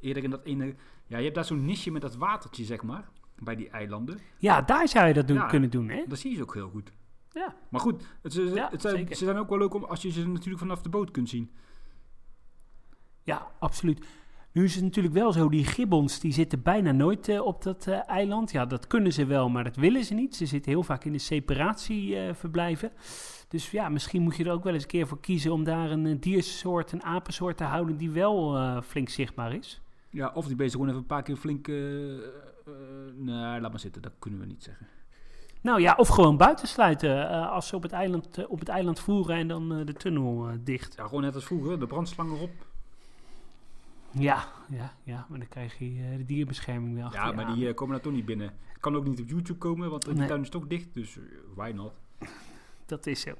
[0.00, 0.74] eerder in dat ene...
[1.08, 3.08] Ja, je hebt daar zo'n nisje met dat watertje, zeg maar.
[3.42, 4.18] Bij die eilanden.
[4.38, 5.46] ja daar zou je dat doen, Ja.
[5.46, 6.04] kunnen doen, hè?
[6.08, 6.92] Dat zie je ze ook heel goed.
[7.30, 7.54] Ja.
[7.68, 10.58] Maar goed, het, Ja, het ze zijn ook wel leuk om, als je ze natuurlijk
[10.58, 11.50] vanaf de boot kunt zien.
[13.22, 14.06] Ja, absoluut.
[14.52, 17.86] Nu is het natuurlijk wel zo, die gibbons die zitten bijna nooit eh, op dat
[17.86, 18.50] eh, eiland.
[18.50, 20.36] Ja, dat kunnen ze wel, maar dat willen ze niet.
[20.36, 22.92] Ze zitten heel vaak in de separatieverblijven.
[23.48, 25.90] dus ja, misschien moet je er ook wel eens een keer voor kiezen om daar
[25.90, 29.80] een eh, diersoort, een apensoort te houden die wel eh, flink zichtbaar is.
[30.10, 31.68] Ja, of die bezig gewoon even een paar keer flink...
[31.68, 32.22] eh, eh,
[33.14, 34.02] nee, laat maar zitten.
[34.02, 34.86] Dat kunnen we niet zeggen.
[35.60, 39.36] Nou ja, of gewoon buitensluiten eh, als ze op het eiland, op het eiland voeren
[39.36, 40.94] en dan eh, de tunnel dicht.
[40.96, 41.78] Ja, gewoon net als vroeger.
[41.78, 42.50] De brandslang erop.
[44.10, 47.54] Ja, ja, ja, maar dan krijg je eh, de dierenbescherming weer achter Ja, maar aan.
[47.54, 48.52] die komen daar toch niet binnen.
[48.80, 50.28] Kan ook niet op YouTube komen, want die Nee.
[50.28, 50.94] tuin is toch dicht.
[50.94, 51.18] Dus
[51.54, 51.92] why not?
[52.86, 53.32] Dat is zo.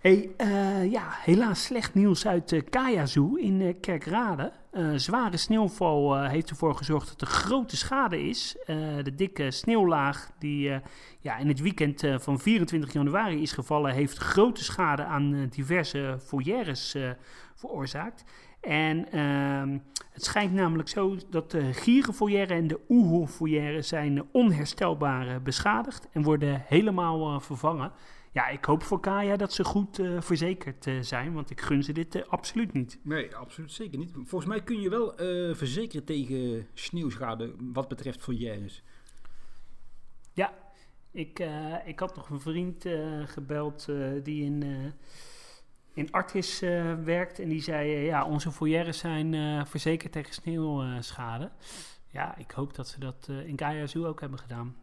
[0.00, 4.52] Hey, eh, ja, helaas slecht nieuws uit uh, Kaya Zoo in eh, Kerkrade.
[4.96, 8.56] Zware sneeuwval heeft ervoor gezorgd dat er grote schade is.
[9.02, 10.80] De dikke sneeuwlaag die
[11.20, 13.92] ja, in het weekend van 24 januari is gevallen...
[13.92, 16.96] heeft grote schade aan diverse foyeres
[17.54, 18.24] veroorzaakt.
[18.60, 19.78] En ehm,
[20.12, 26.08] het schijnt namelijk zo dat de gierenfoyer en de oehoe zijn onherstelbaar beschadigd...
[26.12, 27.92] en worden helemaal vervangen...
[28.32, 31.82] Ja, ik hoop voor Kaya dat ze goed eh, verzekerd eh, zijn, want ik gun
[31.82, 32.98] ze dit eh, absoluut niet.
[33.02, 34.12] Nee, absoluut zeker niet.
[34.12, 35.12] Volgens mij kun je wel
[35.54, 38.82] verzekeren tegen sneeuwschade wat betreft foyers.
[40.32, 40.52] Ja,
[41.10, 41.44] ik,
[41.84, 42.86] ik had nog een vriend
[43.24, 43.86] gebeld
[44.22, 44.92] die in,
[45.94, 46.60] in Artis
[47.04, 51.50] werkt en die zei, ja, onze foyeres zijn verzekerd tegen sneeuwschade.
[52.10, 54.76] ja, ik hoop dat ze dat in Kaya Zoo ook hebben gedaan.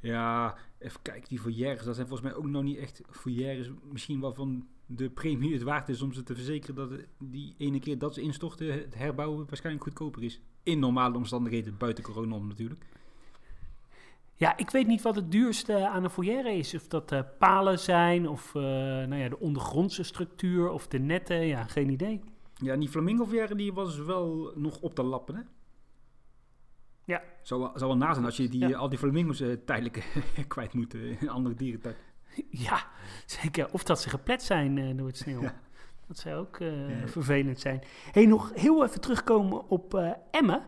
[0.00, 3.70] Ja, even kijken, die foyers, dat zijn volgens mij ook nog niet echt foyers.
[3.92, 7.78] Misschien wel van de premie het waard is om ze te verzekeren dat die ene
[7.78, 10.40] keer dat ze instorten, het herbouwen waarschijnlijk goedkoper is.
[10.62, 12.84] In normale omstandigheden, buiten corona om natuurlijk.
[14.38, 16.74] Ja, ik weet niet wat het duurste aan een foyer is.
[16.74, 21.46] Of dat eh, palen zijn, of eh, nou ja, de ondergrondse structuur, of de netten.
[21.46, 22.20] Ja, geen idee.
[22.54, 25.42] Ja, die flamingo die was wel nog op te lappen, hè?
[27.06, 27.22] Ja.
[27.42, 28.68] Zou, wel- zou wel na zijn als je die, Ja.
[28.70, 30.04] eh, al die flamingo's eh, tijdelijk
[30.48, 31.94] kwijt moet eh, in een andere dierentuin.
[32.50, 32.86] Ja,
[33.26, 33.68] zeker.
[33.72, 35.42] Of dat ze geplet zijn eh, door het sneeuw.
[35.42, 35.54] Ja.
[36.06, 36.68] Dat zou ook eh,
[37.04, 37.82] vervelend zijn.
[38.12, 40.62] hey, nog heel even terugkomen op eh Emmen.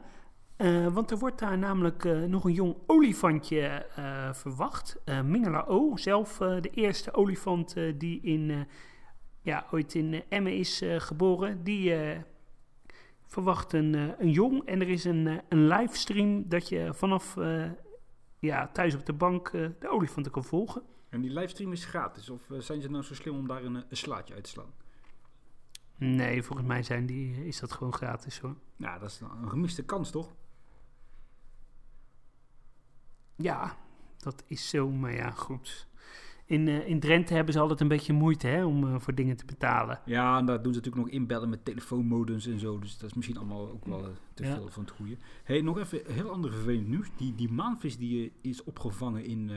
[0.56, 3.60] Eh, want er wordt daar namelijk eh, nog een jong olifantje
[3.96, 4.96] eh, verwacht.
[5.04, 8.56] Eh Mingela O, zelf eh, de eerste olifant eh, die in, eh,
[9.42, 11.64] ja, ooit in eh, Emmen is eh, geboren.
[11.64, 12.18] Die eh,
[13.28, 14.64] verwacht een, eh, een jong.
[14.64, 17.70] En er is een, eh, een livestream dat je vanaf eh,
[18.38, 20.82] ja, thuis op de bank de olifanten kan volgen.
[21.08, 22.30] En die livestream is gratis.
[22.30, 24.72] Of zijn ze nou zo slim om daar een, een slaatje uit te slaan?
[25.96, 28.56] Nee, volgens mij zijn die, is dat gewoon gratis hoor.
[28.76, 30.34] Nou, dat is een gemiste kans, toch?
[33.36, 33.76] Ja,
[34.18, 35.86] dat is zo, maar ja, goed.
[36.48, 39.36] In, eh, in Drenthe hebben ze altijd een beetje moeite hè, om eh, voor dingen
[39.36, 40.00] te betalen.
[40.04, 42.78] Ja, en daar doen ze natuurlijk nog inbellen met telefoonmodems en zo.
[42.78, 44.54] Dus dat is misschien allemaal ook wel eh, te Ja.
[44.54, 45.16] veel van het goede.
[45.44, 47.08] hey, nog even heel ander vervelend nieuws.
[47.16, 49.50] Die, die maanvis die is opgevangen in,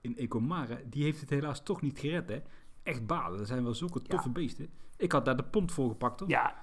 [0.00, 2.38] in Ecomare, die heeft het helaas toch niet gered, hè?
[2.82, 3.38] Echt balen.
[3.38, 4.68] Dat zijn wel zulke toffe beesten.
[4.96, 6.28] Ik had daar de pond voor gepakt, hoor.
[6.28, 6.54] Ja,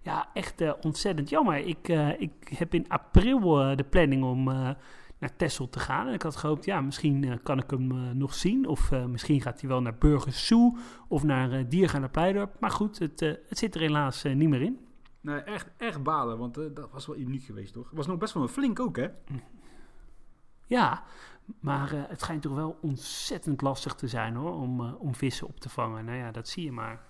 [0.00, 1.56] ja echt ontzettend jammer.
[1.56, 3.40] Ik, ik heb in april
[3.76, 4.48] de planning om
[5.24, 6.06] naar Texel te gaan.
[6.06, 8.66] En ik had gehoopt, ja, misschien eh, kan ik hem eh, nog zien.
[8.66, 10.76] Of eh, misschien gaat hij wel naar Burgers Zoo
[11.08, 12.60] of naar Diergaarde Pleidorp.
[12.60, 14.86] Maar goed, het, het zit er helaas niet meer in.
[15.20, 17.86] Nee, echt, echt balen, want dat was wel uniek geweest, toch?
[17.86, 19.08] Het was nog best wel een flink ook, hè?
[20.66, 21.02] Ja,
[21.60, 25.68] maar het schijnt toch wel ontzettend lastig te zijn hoor, om, om vissen op te
[25.68, 26.04] vangen.
[26.04, 27.06] Nou ja, dat zie je maar.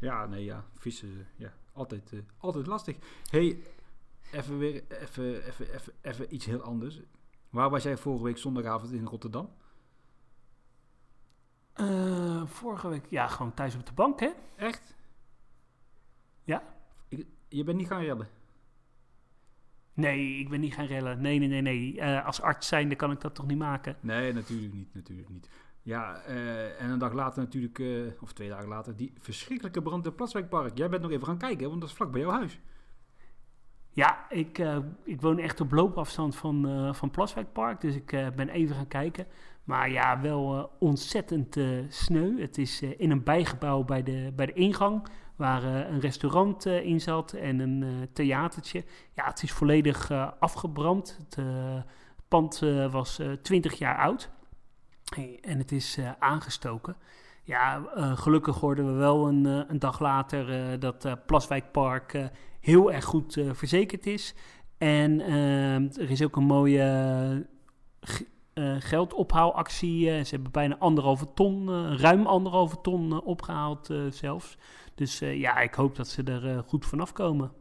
[0.00, 0.64] Ja, nee, ja.
[0.76, 1.52] Vissen, ja.
[1.72, 2.96] Altijd, altijd lastig.
[3.30, 3.62] hey,
[4.32, 7.00] even weer, even, even, even, even iets heel anders.
[7.50, 9.50] Waar was jij vorige week zondagavond in Rotterdam?
[11.72, 14.30] Eh, vorige week, ja, gewoon thuis op de bank hè.
[14.56, 14.96] Echt?
[16.44, 16.62] Ja.
[17.08, 18.28] Ik, je bent niet gaan redden?
[19.92, 21.20] Nee, ik ben niet gaan rellen.
[21.20, 22.00] Nee, nee, nee, nee.
[22.00, 23.96] Eh, als arts zijnde kan ik dat toch niet maken?
[24.00, 25.48] Nee, natuurlijk niet, natuurlijk niet.
[25.82, 27.82] Ja, eh, en een dag later natuurlijk,
[28.20, 30.78] of twee dagen later, die verschrikkelijke brand in Plaswijkpark.
[30.78, 32.60] Jij bent nog even gaan kijken, want dat is vlak bij jouw huis.
[33.98, 38.26] Ja, ik, eh, ik woon echt op loopafstand van, eh, van Plaswijkpark, dus ik eh,
[38.36, 39.26] ben even gaan kijken.
[39.64, 41.56] Maar ja, wel ontzettend
[41.88, 42.40] sneu.
[42.40, 45.06] Het is in een bijgebouw bij de, bij de ingang,
[45.36, 48.84] waar een restaurant in zat en een theatertje.
[49.14, 51.18] Ja, het is volledig afgebrand.
[51.28, 51.44] Het
[52.28, 52.58] pand
[52.90, 54.30] was eh 20 jaar oud
[55.40, 56.96] en het is aangestoken.
[57.42, 57.82] Ja,
[58.14, 64.06] gelukkig hoorden we wel een, een dag later dat Plaswijkpark heel erg goed eh, verzekerd
[64.06, 64.34] is.
[64.78, 67.46] En eh, er is ook een mooie
[68.58, 70.04] eh, geldophaalactie.
[70.24, 74.58] Ze hebben bijna anderhalve ton, ruim anderhalve ton eh, opgehaald eh, zelfs.
[74.94, 77.52] Dus ja, ik hoop dat ze er goed vanaf komen.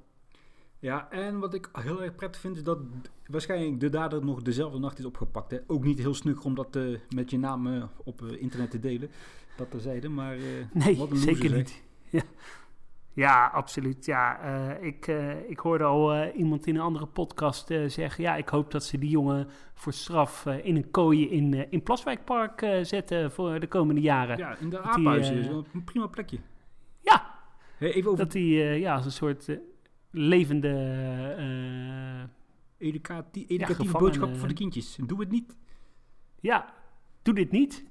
[0.79, 2.79] Ja, en wat ik heel erg prettig vind, is dat
[3.27, 5.51] waarschijnlijk de dader nog dezelfde nacht is opgepakt.
[5.51, 5.57] Hè?
[5.67, 6.77] Ook niet heel snugger om dat
[7.09, 9.09] met je naam op internet te delen,
[9.57, 10.09] dat terzijde.
[10.09, 10.37] Maar
[10.73, 11.81] Nee, wat een loser, zeker niet.
[12.09, 12.21] Ja.
[13.17, 14.05] Ja, absoluut.
[14.05, 18.23] Ja, eh, ik, eh, ik hoorde al eh, iemand in een andere podcast zeggen...
[18.23, 22.79] ja, ik hoop dat ze die jongen voor straf in een kooi in, in Plaswijkpark
[22.81, 23.31] zetten...
[23.31, 24.37] voor de komende jaren.
[24.37, 26.39] Ja, in de aaphuizen is wel een prima plekje.
[27.01, 27.35] ja
[27.77, 29.59] Hey, even over dat die eh, ja, als een soort
[30.11, 30.69] levende...
[32.77, 34.97] educati- educatieve boodschap voor de kindjes.
[35.05, 35.57] Doe het niet.
[36.39, 36.73] ja,
[37.21, 37.85] doe dit niet.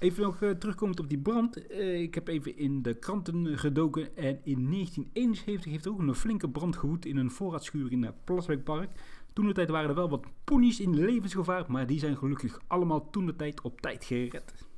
[0.00, 1.66] Even nog eh, terugkomend op die brand.
[1.66, 4.16] Eh, ik heb even in de kranten eh, gedoken.
[4.16, 8.24] En in 1971 heeft er ook een flinke brand gewoed in een voorraadschuur in het
[8.24, 8.90] Plaswijkpark.
[9.32, 11.64] Toen de tijd waren er wel wat ponies in levensgevaar.
[11.68, 14.68] Maar die zijn gelukkig allemaal toen de tijd op tijd gered.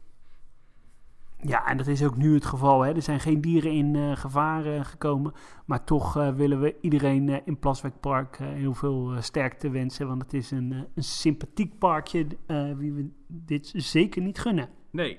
[1.44, 2.80] Ja, en dat is ook nu het geval.
[2.82, 2.94] Hè.
[2.94, 5.32] Er zijn geen dieren in eh, gevaar eh, gekomen.
[5.66, 10.06] Maar toch eh, willen we iedereen eh, in Plaswijkpark eh, heel veel eh, sterkte wensen.
[10.06, 14.68] Want het is een, eh, een sympathiek parkje eh, wie we dit zeker niet gunnen.
[14.92, 15.18] Nee,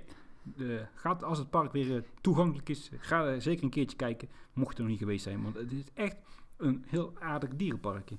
[0.58, 4.30] eh, gaat als het park weer eh, toegankelijk is, ga er zeker een keertje kijken.
[4.54, 5.44] Mocht je er nog niet geweest zijn.
[5.44, 6.16] Want het is echt
[6.58, 8.18] een heel aardig dierenparkje.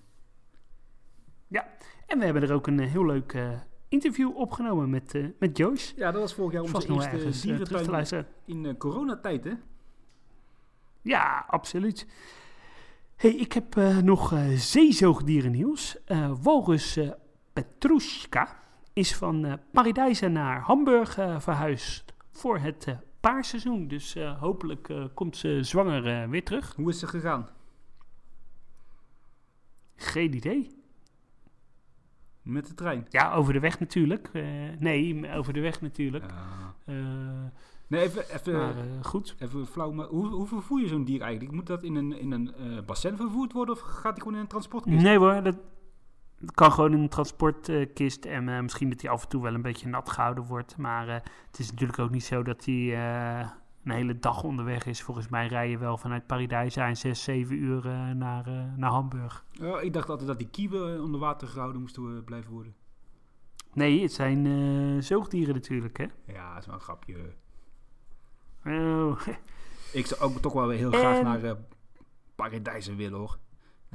[2.07, 3.51] En we hebben er ook een eh, heel leuk eh,
[3.89, 5.93] interview opgenomen met, eh, met Joyce.
[5.97, 8.27] Ja, dat was vorig jaar Vast onze wel eerste eh, te dierentuin luisteren.
[8.45, 9.53] in eh, coronatijd, hè?
[11.03, 12.07] Ja, absoluut.
[13.17, 16.05] hey, ik heb eh, nog eh zeezoogdierennieuws.
[16.05, 17.11] Eh walrus eh,
[17.53, 18.61] Petrushka
[18.95, 23.89] is van Paradijzen naar Hamburg eh, verhuisd voor het eh, paarseizoen.
[23.89, 26.75] Dus hopelijk komt ze zwanger weer terug.
[26.77, 27.49] Hoe is het gegaan?
[29.97, 30.83] Geen idee.
[32.43, 33.07] Met de trein?
[33.09, 34.31] Ja, over de weg natuurlijk.
[34.79, 36.25] Nee, over de weg natuurlijk.
[36.31, 36.75] Ja.
[36.85, 36.95] Eh,
[37.87, 39.35] Nee, even, even, maar goed.
[39.39, 39.93] even flauw.
[39.93, 41.55] Maar hoe, hoe vervoer je zo'n dier eigenlijk?
[41.55, 42.55] Moet dat in een, in een
[42.87, 45.03] bassin vervoerd worden of gaat hij gewoon in een transportkist?
[45.03, 45.57] Nee hoor, dat,
[46.45, 48.25] dat kan gewoon in een transportkist.
[48.25, 50.77] en eh, misschien dat hij af en toe wel een beetje nat gehouden wordt.
[50.77, 51.15] Maar eh,
[51.47, 53.49] het is natuurlijk ook niet zo dat hij eh,
[53.85, 55.03] een hele dag onderweg is.
[55.03, 57.83] Volgens mij rij je wel vanuit Paradijsa in 6, 7 uur
[58.17, 59.45] naar, naar Hamburg.
[59.51, 62.75] Ja, ik dacht altijd dat die kieven onder water gehouden moesten blijven worden.
[63.73, 66.07] Nee, het zijn zoogdieren natuurlijk, hè?
[66.33, 67.35] Ja, dat is wel een grapje.
[68.65, 69.21] Oh,
[69.93, 71.57] Ik zou ook toch wel weer heel graag naar
[72.35, 73.39] Paradijzen willen hoor.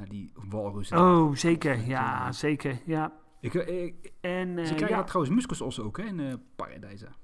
[0.00, 0.98] Naar die walrussen.
[0.98, 1.76] oh zeker.
[1.78, 2.32] Ja, Ja.
[2.32, 2.78] zeker.
[2.84, 3.12] Ja.
[3.40, 5.04] Ik, ik, En, eh, ze krijgen ja.
[5.04, 7.14] trouwens muskusossen ook hè, in uh, Paradijzen.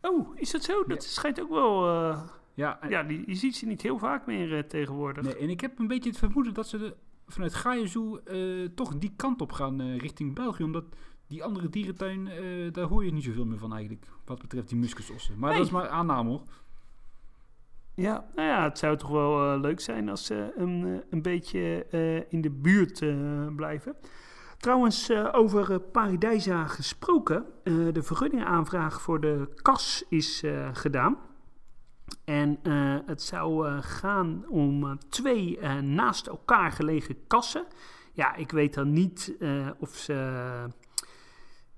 [0.00, 0.84] Oh, is dat zo?
[0.84, 1.86] Dat schijnt ook wel...
[1.88, 2.22] eh,
[2.54, 5.24] Ja, ja, die, je ziet ze niet heel vaak meer eh, tegenwoordig.
[5.24, 8.98] nee, en ik heb een beetje het vermoeden dat ze de, vanuit Gaaienzoe eh toch
[8.98, 10.62] die kant op gaan eh, richting België.
[10.64, 10.84] Omdat
[11.26, 14.06] die andere dierentuin, eh, daar hoor je niet zoveel meer van eigenlijk.
[14.24, 15.38] Wat betreft die muskusossen.
[15.38, 15.58] Maar Nee.
[15.58, 16.42] dat is maar aanname hoor.
[18.00, 21.22] Ja, nou ja, het zou toch wel eh, leuk zijn als ze een, eh, een
[21.22, 23.04] beetje eh, in de buurt
[23.56, 23.96] blijven.
[24.58, 27.44] Trouwens, over Paradijsa gesproken.
[27.92, 31.16] de vergunningaanvraag voor de kas is gedaan.
[32.24, 32.58] En
[33.06, 37.66] het zou gaan om twee naast elkaar gelegen kassen.
[38.12, 39.36] Ja, ik weet dan niet
[39.78, 40.14] of ze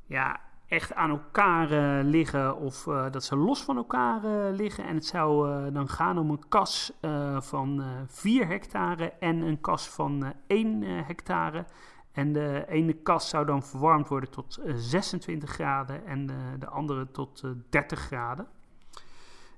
[0.07, 0.41] ja,
[0.73, 4.85] echt aan elkaar eh, liggen of eh, dat ze los van elkaar eh, liggen.
[4.85, 6.93] En het zou dan gaan om een kas
[7.39, 11.65] van eh 4 hectare en een kas van eh 1 eh, hectare.
[12.13, 16.67] En de ene kas zou dan verwarmd worden tot eh, 26 graden en de, de
[16.67, 18.47] andere tot eh 30 graden.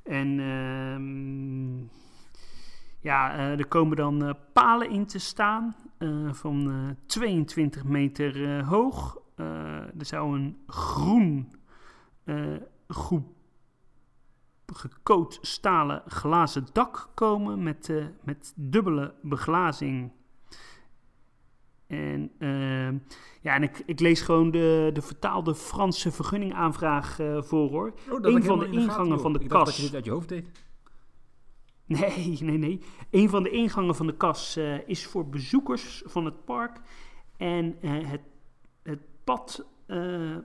[0.02, 1.78] En ehm,
[3.00, 5.76] ja, er komen dan palen in te staan
[6.30, 9.22] van eh 22 meter hoog.
[9.34, 11.52] Eh, er zou een groen,
[12.24, 12.56] eh
[12.88, 13.22] goed
[14.66, 20.12] gecoat stalen glazen dak komen met, eh, met dubbele beglazing.
[21.86, 22.32] En,
[23.40, 27.94] ja, en ik, ik lees gewoon de, de vertaalde Franse vergunningaanvraag eh, voor hoor.
[28.10, 29.76] Oh, ik van de gaten, ingangen van de ik dacht dat kas.
[29.76, 30.48] je dit uit je hoofd deed.
[31.86, 32.80] Nee, nee, nee.
[33.10, 36.80] Een van de ingangen van de kas is voor bezoekers van het park.
[37.36, 38.20] En het
[39.24, 39.66] pad.
[39.86, 40.36] eh,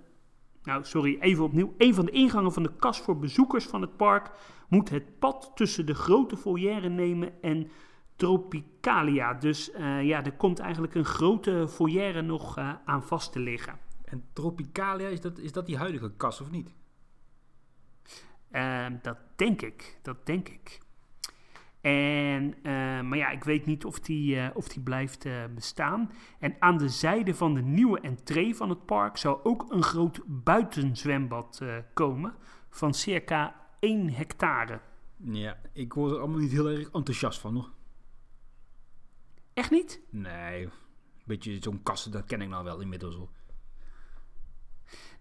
[0.64, 1.74] nou, sorry, even opnieuw.
[1.78, 4.32] Een van de ingangen van de kas voor bezoekers van het park
[4.68, 7.70] moet het pad tussen de grote foyer nemen en
[8.16, 9.34] Tropicalia.
[9.34, 13.80] Dus eh, ja, er komt eigenlijk een grote foyer nog eh, aan vast te liggen.
[14.04, 16.76] En Tropicalia, is dat, is dat die huidige kas of niet?
[18.50, 20.80] Eh, dat denk ik, dat denk ik.
[21.82, 26.12] En, eh, maar ja, ik weet niet of die, eh, of die blijft eh, bestaan.
[26.40, 30.22] En aan de zijde van de nieuwe entree van het park zou ook een groot
[30.26, 31.64] buitenzwembad
[31.94, 32.36] komen
[32.70, 34.80] van circa 1 hectare.
[35.18, 37.70] Ja, ik word er allemaal niet heel erg enthousiast van hoor.
[39.54, 40.02] Echt niet?
[40.10, 40.72] Nee, een
[41.26, 43.18] beetje zo'n kassen, dat ken ik nou wel inmiddels.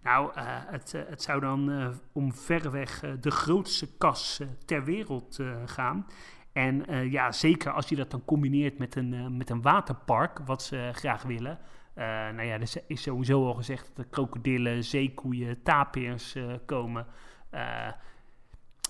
[0.01, 6.05] Nou, het, het zou dan eh, om verreweg de grootste kas ter wereld gaan.
[6.53, 10.39] En eh, ja, zeker als je dat dan combineert met een, eh, met een waterpark,
[10.45, 11.59] wat ze graag willen.
[11.99, 17.05] Eh, nou ja, er is sowieso al gezegd dat er krokodillen, zeekoeien, tapirs eh, komen.
[17.49, 17.91] Eh,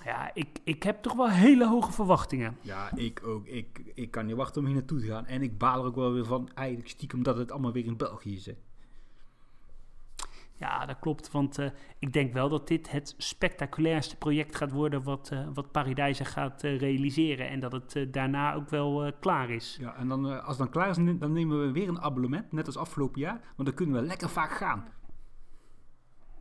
[0.06, 2.58] ja, ik, ik heb toch wel hele hoge verwachtingen.
[2.62, 3.45] Ja, ik ook.
[3.45, 5.26] Ik, ik kan niet wachten om hier naartoe te gaan.
[5.26, 7.98] En ik baal er ook wel weer van, eigenlijk stiekem, dat het allemaal weer in
[7.98, 8.50] België is.
[10.60, 11.32] Ja, dat klopt.
[11.32, 11.69] Want eh,
[12.00, 16.63] ik denk wel dat dit het spectaculairste project gaat worden wat, eh wat Paradijsa gaat
[16.63, 17.50] eh, realiseren.
[17.50, 19.78] En dat het daarna ook wel klaar is.
[19.80, 22.65] Ja, en dan, als het dan klaar is, dan nemen we weer een abonnement, net
[22.65, 23.41] als afgelopen jaar.
[23.56, 24.88] Want dan kunnen we lekker vaak gaan.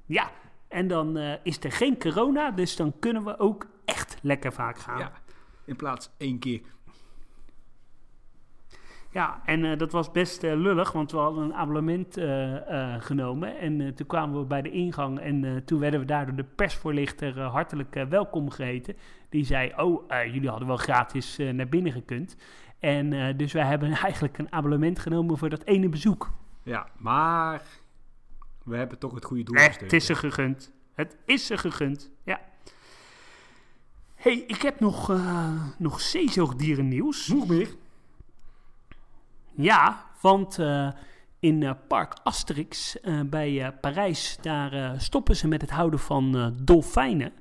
[0.07, 0.31] Ja,
[0.68, 4.98] en dan is er geen corona, dus dan kunnen we ook echt lekker vaak gaan.
[4.98, 5.12] Ja,
[5.64, 6.61] in plaats één keer.
[9.18, 13.59] Ja, en eh, dat was best eh, lullig, want we hadden een abonnement eh, genomen.
[13.59, 17.40] En toen kwamen we bij de ingang en toen werden we daar door de persvoorlichter
[17.40, 18.96] hartelijk welkom geheten.
[19.28, 22.37] Die zei, oh, jullie hadden wel gratis naar binnen gekund.
[22.78, 26.31] En dus wij hebben eigenlijk een abonnement genomen voor dat ene bezoek.
[26.62, 27.62] Ja, maar
[28.64, 29.81] we hebben toch het goede doel gesteund.
[29.81, 30.72] het is ze gegund.
[30.94, 32.40] Het is ze gegund, ja.
[34.14, 35.12] hey, ik heb nog,
[35.78, 37.28] nog zeezoogdierennieuws.
[37.28, 37.68] Nog meer?
[39.60, 40.88] Ja, want eh,
[41.38, 47.32] in eh, Park Asterix eh, bij Parijs, daar stoppen ze met het houden van dolfijnen.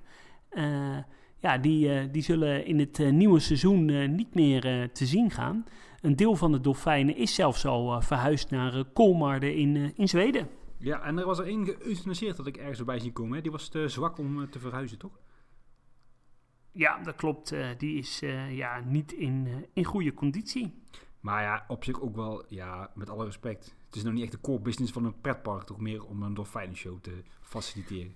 [1.40, 5.66] Ja, die, die zullen in het nieuwe seizoen niet meer te zien gaan.
[6.02, 10.48] Een deel van de dolfijnen is zelfs al verhuisd naar Kolmarden in, in Zweden.
[10.78, 13.36] Ja, en er was er één geëuthanaseerd dat ik ergens erbij zie komen.
[13.36, 13.42] Hè.
[13.42, 15.20] Die was te zwak om te verhuizen, toch?
[16.72, 17.56] Ja, dat klopt.
[17.78, 20.74] die is ja, niet in, in goede conditie.
[21.20, 23.76] Maar ja, op zich ook wel, ja, met alle respect.
[23.86, 26.34] Het is nog niet echt de core business van een pretpark, toch meer om een
[26.34, 28.16] dolfijnenshow te faciliteren.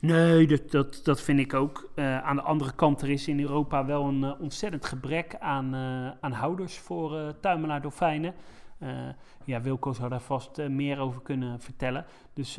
[0.00, 1.90] Nee, dat, dat, dat vind ik ook.
[1.94, 5.74] Eh, aan de andere kant, er is in Europa wel een eh, ontzettend gebrek aan,
[5.74, 8.34] eh, aan houders voor tuimelaar dolfijnen.
[9.44, 12.04] Ja, Wilco zou daar vast meer over kunnen vertellen.
[12.34, 12.58] Dus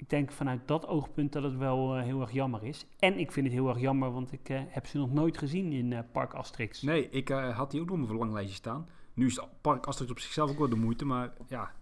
[0.00, 2.86] ik denk vanuit dat oogpunt dat het wel eh, heel erg jammer is.
[2.98, 5.72] En ik vind het heel erg jammer, want ik eh, heb ze nog nooit gezien
[5.72, 6.82] in eh, Park Asterix.
[6.82, 8.88] Nee, ik had die ook nog op mijn verlanglijstje staan.
[9.14, 11.72] Nu is Park Asterix op zichzelf ook wel de moeite, maar ja,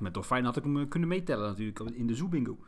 [0.00, 2.58] met dolfijn had ik hem kunnen meetellen natuurlijk in de Zoo Bingo.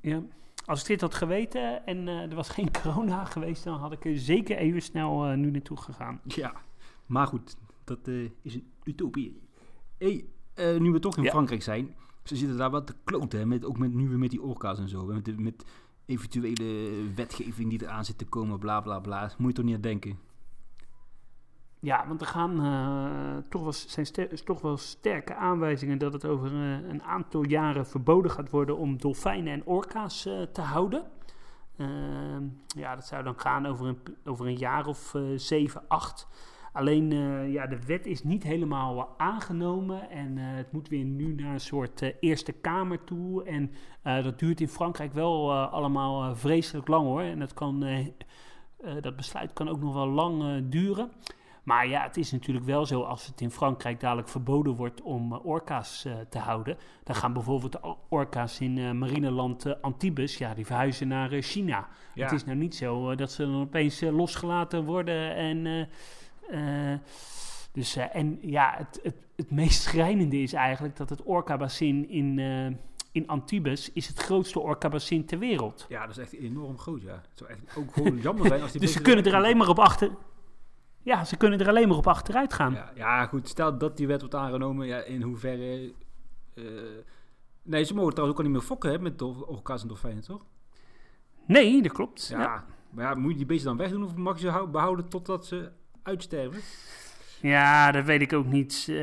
[0.00, 0.22] Ja.
[0.64, 4.18] Als ik dit had geweten en er was geen corona geweest, dan had ik er
[4.18, 6.20] zeker even snel nu naartoe gegaan.
[6.24, 6.52] Ja,
[7.06, 8.08] maar goed, dat
[8.42, 9.40] is een utopie.
[9.98, 10.24] hey,
[10.78, 11.30] nu we toch in Ja.
[11.30, 11.94] Frankrijk zijn,
[12.30, 14.88] ze zitten daar wat te kloten, met, ook met, nu weer met die orka's en
[14.88, 15.04] zo.
[15.04, 15.64] Met, met
[16.06, 19.30] eventuele wetgeving die eraan zit te komen, bla bla bla.
[19.38, 20.18] Moet je toch niet aan denken?
[21.80, 26.52] Ja, want er gaan eh, toch, wel, zijn toch wel sterke aanwijzingen dat het over
[26.52, 31.10] eh, een aantal jaren verboden gaat worden om dolfijnen en orka's eh, te houden.
[31.76, 36.28] Ehm, ja, dat zou dan gaan over een, over een jaar of zeven, acht.
[36.72, 41.04] Alleen, eh, ja, de wet is niet helemaal eh, aangenomen en eh, het moet weer
[41.04, 43.44] nu naar een soort Eerste Kamer toe.
[43.44, 43.70] En
[44.02, 47.20] dat duurt in Frankrijk wel allemaal vreselijk lang hoor.
[47.20, 47.84] En dat, kan,
[49.00, 51.10] dat besluit kan ook nog wel lang duren.
[51.62, 55.32] Maar ja, het is natuurlijk wel zo, als het in Frankrijk dadelijk verboden wordt om
[55.32, 61.30] orka's te houden, dan gaan bijvoorbeeld de orka's in marineland Antibes, ja, die verhuizen naar
[61.30, 61.88] China.
[62.14, 62.24] Ja.
[62.24, 65.88] Het is nou niet zo dat ze dan opeens losgelaten worden en...
[66.50, 66.98] eh,
[67.72, 72.38] dus, eh, en ja, het, het, het meest schrijnende is eigenlijk dat het orka-bassin in,
[72.38, 72.66] eh,
[73.12, 75.86] in Antibes is het grootste orka-bassin ter wereld.
[75.88, 77.14] Ja, dat is echt enorm groot, ja.
[77.14, 79.68] Het zou echt ook gewoon jammer zijn als die Dus ze kunnen er alleen maar
[79.68, 80.10] op achter...
[81.02, 82.72] Ja, ze kunnen er alleen maar op achteruit gaan.
[82.72, 83.48] Ja, ja, goed.
[83.48, 85.92] Stel dat die wet wordt aangenomen, ja, in hoeverre...
[87.62, 90.44] nee, ze mogen trouwens ook al niet meer fokken hè, met orka's en dolfijnen, toch?
[91.46, 92.26] Nee, dat klopt.
[92.26, 92.40] Ja.
[92.40, 92.64] Ja.
[92.90, 95.46] Maar ja, moet je die beesten dan wegdoen of mag je ze hou- behouden totdat
[95.46, 95.70] ze
[96.02, 96.60] uitsterven?
[97.40, 98.86] Ja, dat weet ik ook niet.
[98.88, 98.96] Eh,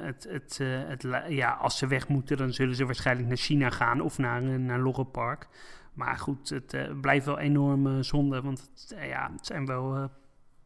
[0.00, 3.70] het, het, eh, het, ja, als ze weg moeten, dan zullen ze waarschijnlijk naar China
[3.70, 5.48] gaan of naar, uh, naar Lorre Park.
[5.94, 9.66] Maar goed, het eh, blijft wel enorm eh, zonde, want het, eh, ja, het zijn
[9.66, 10.04] wel eh,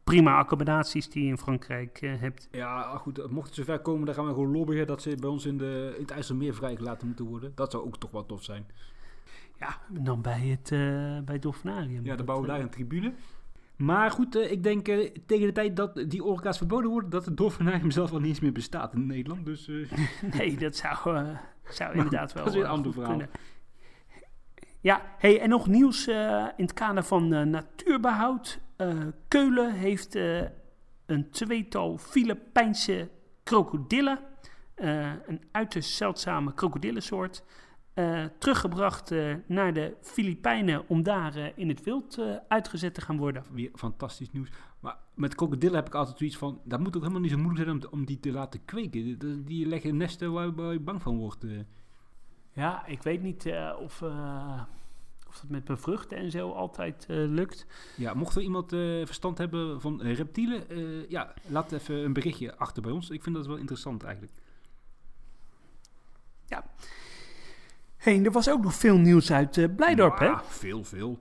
[0.04, 2.48] prima accommodaties die je in Frankrijk eh, hebt.
[2.50, 3.30] Ja, ah, goed.
[3.30, 5.92] Mocht het zover komen, dan gaan we gewoon lobbyen dat ze bij ons in, de,
[5.94, 7.52] in het IJsselmeer vrijgelaten moeten worden.
[7.54, 8.66] Dat zou ook toch wel tof zijn.
[9.58, 10.78] Ja, dan bij het, eh
[11.24, 12.04] bij het Dolfinarium.
[12.04, 13.12] Ja, dan bouwen we eh, daar een tribune.
[13.80, 17.24] Maar goed, eh, ik denk eh, tegen de tijd dat die orka's verboden worden, dat
[17.24, 19.46] het dolfinarium zelf al niet eens meer bestaat in Nederland.
[19.46, 19.92] Dus eh,
[20.36, 21.26] Nee, dat zou,
[21.64, 23.10] zou inderdaad wel dat is weer een ander verhaal.
[23.10, 23.30] kunnen.
[24.80, 28.60] Ja, hey, en nog nieuws in het kader van eh, natuurbehoud.
[28.76, 30.14] Eh, Keulen heeft
[31.06, 33.08] een tweetal Filipijnse
[33.42, 34.18] krokodillen,
[34.74, 37.44] een uiterst zeldzame krokodillensoort,
[37.94, 42.18] eh, teruggebracht eh, naar de Filipijnen om daar eh, in het wild
[42.48, 43.44] uitgezet te gaan worden.
[43.52, 44.48] weer fantastisch nieuws.
[44.80, 47.64] Maar met krokodillen heb ik altijd zoiets van, dat moet ook helemaal niet zo moeilijk
[47.64, 49.18] zijn om, om die te laten kweken.
[49.44, 51.44] Die, leggen nesten waar, waar je bang van wordt.
[52.52, 53.46] Ja, ik weet niet
[53.78, 54.02] of,
[55.28, 57.66] of dat met bevruchten en zo altijd lukt.
[57.96, 58.70] Ja, mocht er iemand
[59.04, 60.64] verstand hebben van reptielen,
[61.08, 63.10] ja, laat even een berichtje achter bij ons.
[63.10, 64.32] Ik vind dat wel interessant eigenlijk.
[68.00, 70.24] Hey, er was ook nog veel nieuws uit eh, Blijdorp, hè?
[70.24, 71.18] Ja, veel, veel.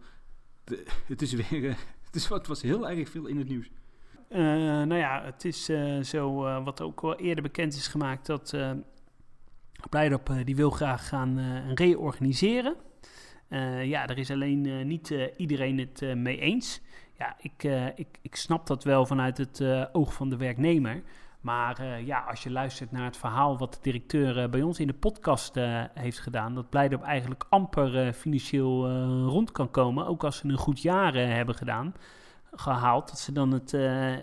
[0.64, 1.76] De- het is weer, eh,
[2.06, 3.70] het, is, wat was heel erg veel in het nieuws.
[4.30, 5.66] Eh, nou ja, het is
[6.02, 8.58] zo, wat ook wel eerder bekend is gemaakt, dat
[9.90, 11.40] Blijdorp die wil graag gaan
[11.76, 12.76] reorganiseren.
[13.84, 16.82] Ja, er is alleen niet iedereen het mee eens.
[17.18, 17.64] Ja, ik,
[17.96, 21.04] ik, ik snap dat wel vanuit het oog van de werknemer.
[21.42, 24.80] Maar eh, ja, als je luistert naar het verhaal wat de directeur eh, bij ons
[24.80, 28.90] in de podcast eh, heeft gedaan, dat Blijdorp eigenlijk amper financieel
[29.26, 31.94] rond kan komen, ook als ze een goed jaar hebben gedaan,
[32.52, 33.72] gehaald, dat ze dan het,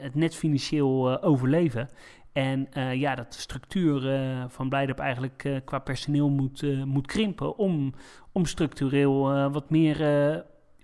[0.00, 1.88] het net financieel overleven.
[2.32, 4.00] En ja, dat de structuur
[4.48, 7.94] van Blijdorp eigenlijk qua personeel moet, moet krimpen om,
[8.32, 9.96] om structureel wat meer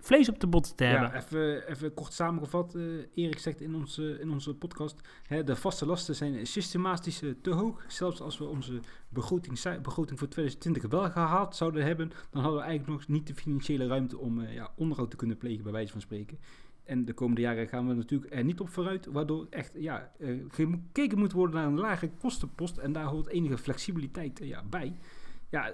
[0.03, 1.09] vlees op de botten te hebben.
[1.09, 2.75] Ja, even, even kort samengevat.
[2.75, 2.83] eh,
[3.13, 7.49] Erik zegt in onze, in onze podcast, hè, de vaste lasten zijn systematisch eh, te
[7.49, 7.83] hoog.
[7.87, 8.79] Zelfs als we onze
[9.09, 13.35] begroting, begroting voor 2020 wel gehaald zouden hebben, dan hadden we eigenlijk nog niet de
[13.35, 16.39] financiële ruimte om eh, ja, onderhoud te kunnen plegen, bij wijze van spreken.
[16.83, 20.11] En de komende jaren gaan we natuurlijk er niet op vooruit, waardoor echt ja,
[20.49, 24.93] gekeken moet worden naar een lage kostenpost en daar hoort enige flexibiliteit ja, bij.
[25.49, 25.73] Ja,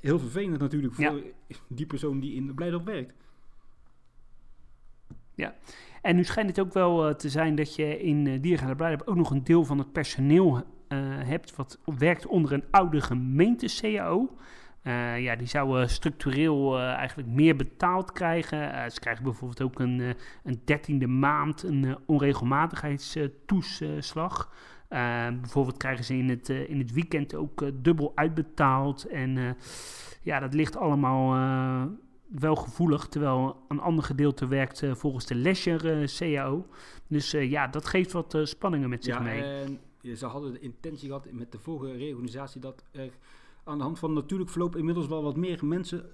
[0.00, 1.22] heel vervelend natuurlijk voor
[1.68, 3.14] die persoon die in de Blijdorp werkt.
[6.02, 9.08] En nu schijnt het ook wel eh, te zijn dat je in uh, Diergaarde Blijdorp
[9.08, 10.62] ook nog een deel van het personeel uh,
[11.24, 14.36] hebt wat werkt onder een oude gemeente-CAO.
[14.82, 18.72] Eh, ja, die zouden structureel eh, eigenlijk meer betaald krijgen.
[18.72, 20.08] Eh, ze krijgen bijvoorbeeld ook een, eh,
[20.42, 24.52] een dertiende maand een eh, onregelmatigheidstoeslag.
[24.88, 29.04] Eh, bijvoorbeeld krijgen ze in het, eh, in het weekend ook eh, dubbel uitbetaald.
[29.04, 29.50] En eh,
[30.22, 31.82] ja, dat ligt allemaal eh,
[32.38, 33.06] wel gevoelig.
[33.06, 36.66] Terwijl een ander gedeelte werkt eh, volgens de Leisure eh, CAO.
[37.06, 39.42] Dus eh, ja, dat geeft wat spanningen met zich Ja, mee.
[39.42, 39.78] en
[40.16, 43.10] ze hadden de intentie gehad met de vorige reorganisatie dat er
[43.64, 46.06] aan de hand van natuurlijk verloop inmiddels wel wat meer mensen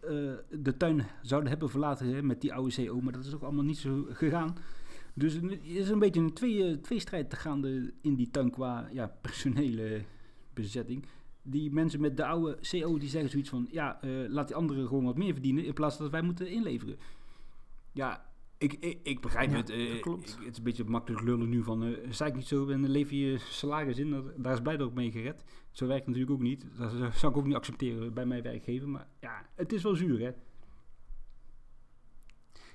[0.50, 3.64] de tuin zouden hebben verlaten hè, met die oude CO, maar dat is ook allemaal
[3.64, 4.54] niet zo gegaan.
[5.14, 8.88] Dus er is een beetje een twee, eh, tweestrijd te gaande in die tuin qua
[8.92, 10.02] ja, personele
[10.54, 11.04] bezetting.
[11.43, 14.86] Die mensen met de oude CO die zeggen zoiets van ja, eh, laat die anderen
[14.86, 16.97] gewoon wat meer verdienen in plaats dat wij moeten inleveren.
[17.93, 18.26] Ja,
[18.59, 19.70] ik, ik, ik begrijp Ja, het.
[19.70, 20.28] eh, klopt.
[20.38, 22.88] ik- het is een beetje makkelijk lullen nu van, uh, zei ik niet zo en
[22.88, 24.11] lever je salaris in.
[24.11, 25.45] Dat, daar is blijkbaar ook mee gered.
[25.70, 26.66] Zo werkt het natuurlijk ook niet.
[26.78, 28.88] Dat zou- ik ook niet accepteren bij mijn werkgever.
[28.88, 30.30] Maar ja, het is wel zuur hè.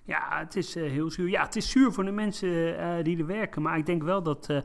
[0.04, 1.30] Ja, het is eh, heel zuur.
[1.30, 3.62] Ja, het is zuur voor de mensen eh, die er werken.
[3.62, 4.62] Maar ik denk wel dat eh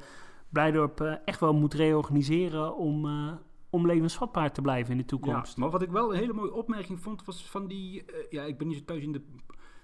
[0.48, 3.32] Blijdorp eh, echt wel moet reorganiseren om, eh,
[3.70, 5.56] om levensvatbaar te blijven in de Ja, toekomst.
[5.56, 8.04] maar wat ik wel een hele mooie opmerking vond, was van die...
[8.04, 9.22] eh, ja, ik ben niet zo thuis in de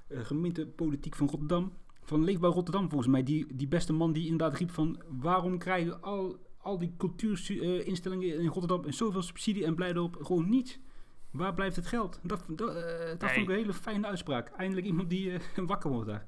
[0.09, 1.73] eh, gemeentepolitiek van Rotterdam.
[2.03, 3.23] Van Leefbouw Rotterdam volgens mij.
[3.23, 5.03] Die, die beste man die inderdaad riep van...
[5.09, 10.81] Waarom krijgen al, al die cultuurinstellingen in Rotterdam en zoveel subsidie en Blijdorp gewoon niet?
[11.31, 12.21] Waar blijft het geld?
[12.23, 14.49] Dat, dat, eh, dat vond ik een hele fijne uitspraak.
[14.49, 16.27] Eindelijk iemand die eh, wakker wordt daar.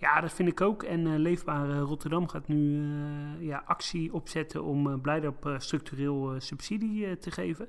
[0.00, 0.82] Ja, dat vind ik ook.
[0.82, 5.58] En eh, Leefbaar eh, Rotterdam gaat nu eh, ja, actie opzetten om uh, Blijdorp uh,
[5.58, 7.68] structureel uh, subsidie uh, te geven.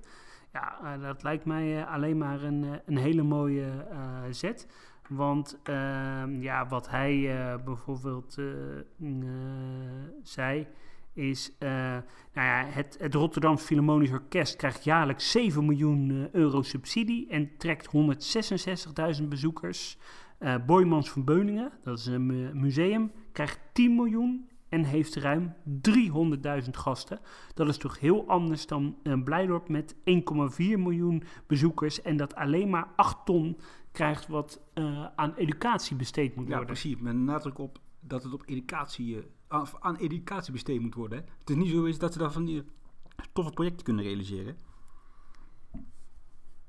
[0.53, 3.97] Ja, uh, dat lijkt mij uh, alleen maar een, een hele mooie uh,
[4.30, 4.67] zet.
[5.07, 9.30] Want ehm, ja, wat hij uh, bijvoorbeeld uh,
[10.23, 10.67] zei
[11.13, 11.51] is...
[11.59, 11.69] uh,
[12.34, 17.30] nou ja, het, het Rotterdams Philharmonisch Orkest krijgt jaarlijks 7 miljoen uh, euro subsidie...
[17.30, 17.89] en trekt
[19.21, 19.97] 166.000 bezoekers...
[20.40, 26.70] Uh, Boymans van Beuningen, dat is een museum, krijgt 10 miljoen en heeft ruim 300.000
[26.72, 27.20] gasten.
[27.54, 30.02] Dat is toch heel anders dan uh, Blijdorp met 1,4
[30.58, 33.58] miljoen bezoekers en dat alleen maar 8 ton
[33.92, 36.60] krijgt wat uh, aan educatie besteed moet worden.
[36.60, 36.98] Ja, precies.
[36.98, 39.16] Met nadruk op dat het op educatie,
[39.50, 41.18] uh, aan educatie besteed moet worden.
[41.18, 41.26] Hè.
[41.40, 42.64] Het is niet zo is dat ze daar van die
[43.34, 44.58] toffe projecten kunnen realiseren.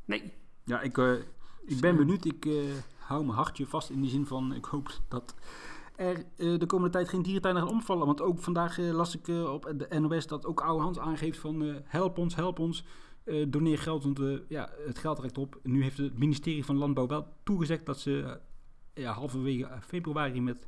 [0.05, 0.33] Nee.
[0.65, 1.13] Ja, ik, uh,
[1.67, 2.25] ik ben benieuwd.
[2.25, 2.49] Ik
[3.11, 4.55] hou mijn hartje vast in die zin van...
[4.55, 5.35] ik hoop dat
[5.97, 8.07] er uh, de komende tijd geen dierentuinen gaan omvallen.
[8.07, 11.83] Want ook vandaag las ik op de NOS dat ook Oude Hans aangeeft van...
[11.85, 12.85] help ons, help ons,
[13.49, 14.05] doneer geld.
[14.05, 15.59] Want ja, het geld reikt op.
[15.63, 17.87] Nu heeft het ministerie van Landbouw wel toegezegd...
[17.87, 18.41] dat ze
[18.95, 20.67] ja, halverwege februari met,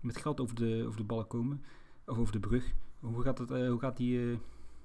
[0.00, 1.64] met geld over de, over de ballen komen.
[2.06, 2.72] Of over de brug.
[3.00, 4.38] Hoe gaat, het, hoe gaat die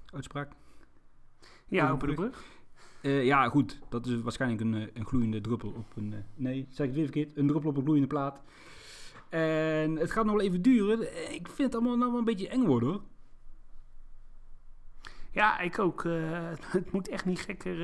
[0.06, 0.52] uitspraak?
[1.66, 2.59] Ja, over de brug.
[3.02, 3.78] Uh, ja, goed.
[3.88, 6.12] Dat is waarschijnlijk een, een gloeiende druppel op een...
[6.12, 7.36] Uh, nee, zeg ik het weer verkeerd.
[7.36, 8.42] Een druppel op een gloeiende plaat.
[9.28, 11.00] En het gaat nog wel even duren.
[11.34, 13.02] Ik vind het allemaal nou wel een beetje eng worden, hoor.
[15.32, 16.02] Ja, ik ook.
[16.76, 17.76] Het moet echt niet gekker...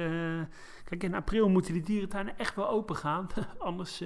[0.85, 3.27] Kijk, in april moeten die dierentuinen echt wel open gaan.
[3.59, 4.03] Anders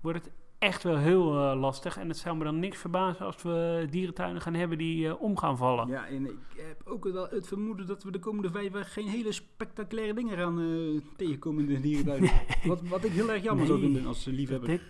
[0.00, 1.96] wordt het echt wel heel uh, lastig.
[1.96, 5.36] En het zou me dan niks verbazen als we dierentuinen gaan hebben die uh, om
[5.36, 5.88] gaan vallen.
[5.88, 9.08] Ja, en ik heb ook wel het vermoeden dat we de komende vijf jaar geen
[9.08, 12.30] hele spectaculaire dingen gaan uh, tegenkomen in de dierentuinen.
[12.30, 12.56] Nee.
[12.70, 14.68] wat, wat ik heel erg jammer nee, zou vinden als liefhebber.
[14.68, 14.82] Denk,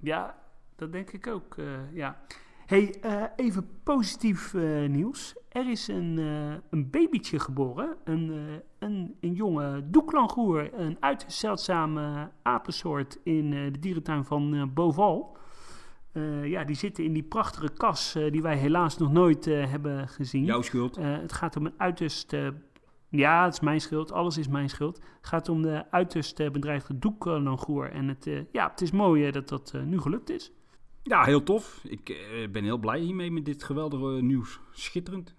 [0.00, 0.38] ja,
[0.76, 1.56] dat denk ik ook,
[1.92, 2.20] ja.
[2.70, 2.94] Hey,
[3.36, 4.54] even positief
[4.88, 5.34] nieuws.
[5.48, 6.16] Er is een,
[6.70, 8.32] een babytje geboren, een,
[8.78, 15.36] een, een jonge doeklangoer, een uiterst zeldzame apensoort in de dierentuin van Boval.
[16.42, 20.44] Ja, die zitten in die prachtige kas die wij helaas nog nooit hebben gezien.
[20.44, 20.96] Jouw schuld.
[20.96, 22.36] het gaat om een uiterst...
[23.08, 24.12] ja, het is mijn schuld.
[24.12, 24.96] Alles is mijn schuld.
[24.96, 27.90] Het gaat om de uiterst bedreigde doeklangoer.
[27.90, 30.52] En het, ja, het is mooi dat dat nu gelukt is.
[31.02, 31.80] Ja, heel tof.
[31.84, 32.04] Ik
[32.52, 34.60] ben heel blij hiermee met dit geweldige nieuws.
[34.72, 35.34] Schitterend.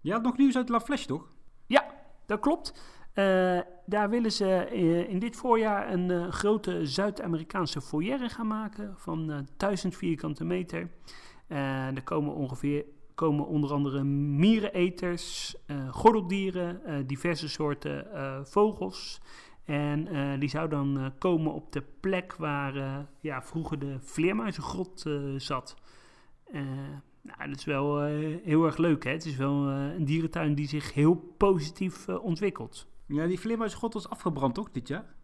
[0.00, 1.28] Je had nog nieuws uit La Flèche, toch?
[1.66, 1.94] Ja,
[2.26, 2.72] dat klopt.
[3.14, 9.46] Uh, daar willen ze uh, in dit voorjaar een grote Zuid-Amerikaanse foyer gaan maken van
[9.56, 10.90] 1000 vierkante meter.
[11.94, 12.84] er komen ongeveer
[13.14, 15.54] komen onder andere miereneters,
[15.90, 18.06] gordeldieren, diverse soorten
[18.46, 19.20] vogels.
[19.64, 25.06] En die zou dan komen op de plek waar ja, vroeger de vleermuizengrot
[25.36, 25.76] zat.
[27.22, 28.02] Nou, dat is wel
[28.44, 29.04] heel erg leuk.
[29.04, 29.10] Hè?
[29.10, 32.86] Het is wel een dierentuin die zich heel positief ontwikkelt.
[33.06, 35.14] Ja, die vleermuisgrot was afgebrand toch dit jaar?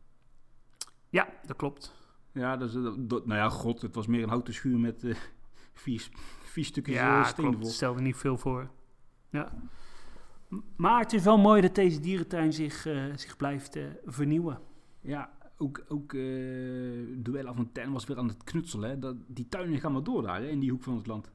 [1.08, 1.94] Ja, dat klopt.
[2.32, 5.04] Ja, dus, nou ja, god, het was meer een houten schuur met
[5.72, 6.08] vier,
[6.42, 7.66] vier stukjes ja, steen klopt.
[7.66, 8.70] stelde niet veel voor.
[9.30, 9.52] Ja.
[10.76, 14.58] Maar het is wel mooi dat deze dierentuin zich, eh, zich blijft eh, vernieuwen.
[15.00, 16.20] Ja, ook, ook eh
[17.16, 18.90] Duelle Fontaine was weer aan het knutselen.
[18.90, 18.98] Hè.
[18.98, 21.30] Dat, die tuinen gaan maar door daar, hè, in die hoek van het land.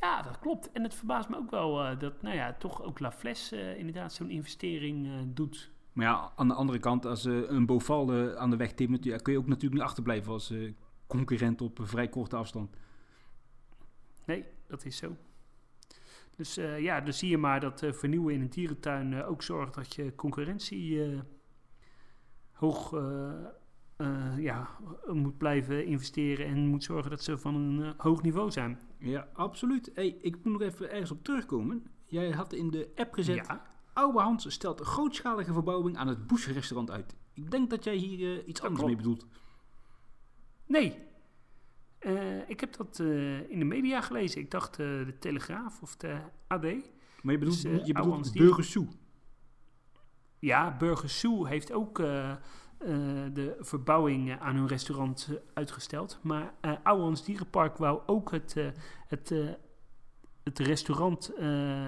[0.00, 0.72] Ja, dat klopt.
[0.72, 4.30] En het verbaast me ook wel dat, nou ja, toch ook La Fles inderdaad zo'n
[4.30, 5.70] investering doet.
[5.92, 9.32] Maar ja, aan de andere kant, als een Boval aan de weg timmert, ja, kun
[9.32, 10.54] je ook natuurlijk niet achterblijven als
[11.06, 12.76] concurrent op een vrij korte afstand.
[14.24, 15.16] Nee, dat is zo.
[16.38, 19.42] Dus eh, ja, dan zie je maar dat eh, vernieuwen in een dierentuin eh, ook
[19.42, 21.20] zorgt dat je concurrentie
[22.52, 22.90] hoog
[24.36, 24.68] ja,
[25.06, 28.80] moet blijven investeren en moet zorgen dat ze van een hoog niveau zijn.
[28.98, 29.90] Ja, absoluut.
[29.94, 31.86] Hey, ik moet nog even ergens op terugkomen.
[32.04, 36.26] Jij had in de app gezet, Ja, Oude Hans stelt een grootschalige verbouwing aan het
[36.26, 37.16] Bush restaurant uit.
[37.32, 39.26] Ik denk dat jij hier iets anders mee bedoelt.
[40.66, 41.07] nee.
[41.98, 44.40] Eh, ik heb dat eh, in de media gelezen.
[44.40, 46.62] Ik dacht eh, de Telegraaf of de AD.
[47.22, 48.86] Maar je bedoelt, Dus, je bedoelt Hans Burger Soe.
[50.38, 56.18] Ja, Burger Soe heeft ook de verbouwing aan hun restaurant uitgesteld.
[56.22, 58.54] Maar eh Ouwehans Dierenpark wou ook het,
[59.06, 59.34] het,
[60.42, 61.32] het restaurant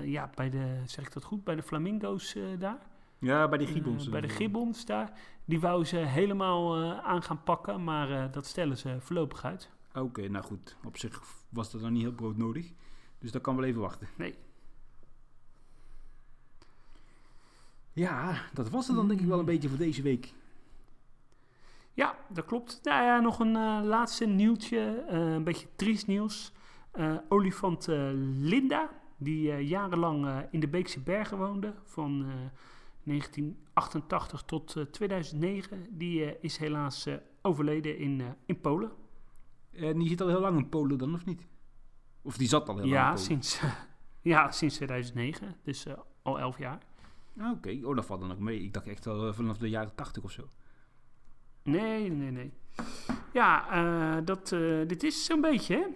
[0.03, 2.79] ja, bij de, zeg ik dat goed, bij de Flamingo's daar.
[3.19, 4.09] Ja, bij die Eh, gibbons.
[4.09, 4.29] bij de.
[4.29, 5.19] Gibbons daar.
[5.45, 9.71] Die wou ze helemaal aan gaan pakken, maar dat stellen ze voorlopig uit.
[9.95, 10.77] Oké, nou goed.
[10.85, 12.73] Op zich was dat dan niet heel broodnodig.
[13.19, 14.09] Dus dat kan wel even wachten.
[14.17, 14.35] Nee.
[17.93, 20.33] Ja, dat was het dan denk ik wel een beetje voor deze week.
[21.95, 22.81] Ja, dat klopt.
[22.83, 25.05] Nou ja, nog een eh, laatste nieuwtje.
[25.09, 26.53] eh, een beetje triest nieuws.
[26.91, 27.87] Eh, olifant
[28.41, 32.29] Linda, die jarenlang in de Beekse Bergen woonde, van eh,
[33.03, 37.09] 1988 tot eh, 2009, die is helaas
[37.43, 38.91] overleden in, in Polen.
[39.73, 41.47] En die zit al heel lang in Polen dan, of niet?
[42.23, 43.25] Of die zat al heel lang Ja in Polen?
[43.25, 43.61] sinds,
[44.33, 46.79] ja, sinds 2009, dus eh, al 11 jaar.
[47.39, 48.63] Ah, Oké, oh, dat valt dan nog mee.
[48.63, 50.49] Ik dacht echt al eh, vanaf de jaren 80 of zo.
[51.63, 52.53] Nee, nee, nee.
[53.33, 55.87] Ja, eh, dat, eh, dit is zo'n beetje, hè?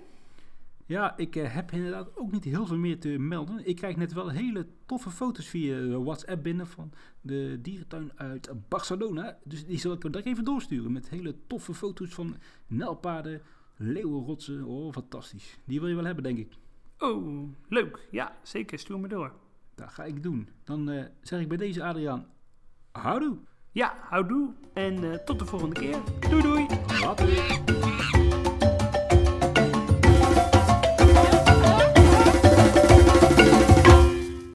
[0.86, 3.66] Ja, ik eh, heb inderdaad ook niet heel veel meer te melden.
[3.66, 9.38] Ik krijg net wel hele toffe foto's via WhatsApp binnen van de dierentuin uit Barcelona.
[9.44, 13.42] Dus die zal ik direct even doorsturen met hele toffe foto's van nelpaarden,
[13.76, 14.64] leeuwenrotsen.
[14.64, 15.58] Oh, fantastisch.
[15.64, 16.52] Die wil je wel hebben, denk ik.
[16.98, 18.08] Oh, leuk.
[18.10, 18.78] Ja, zeker.
[18.78, 19.32] Stuur me door.
[19.74, 20.48] Dat ga ik doen.
[20.64, 22.26] Dan eh, zeg ik bij deze Adriaan,
[22.92, 23.36] houdoe.
[23.72, 26.02] Ja, houdoe en eh, tot de volgende keer.
[26.30, 26.66] Doei doei!
[27.00, 28.13] Later.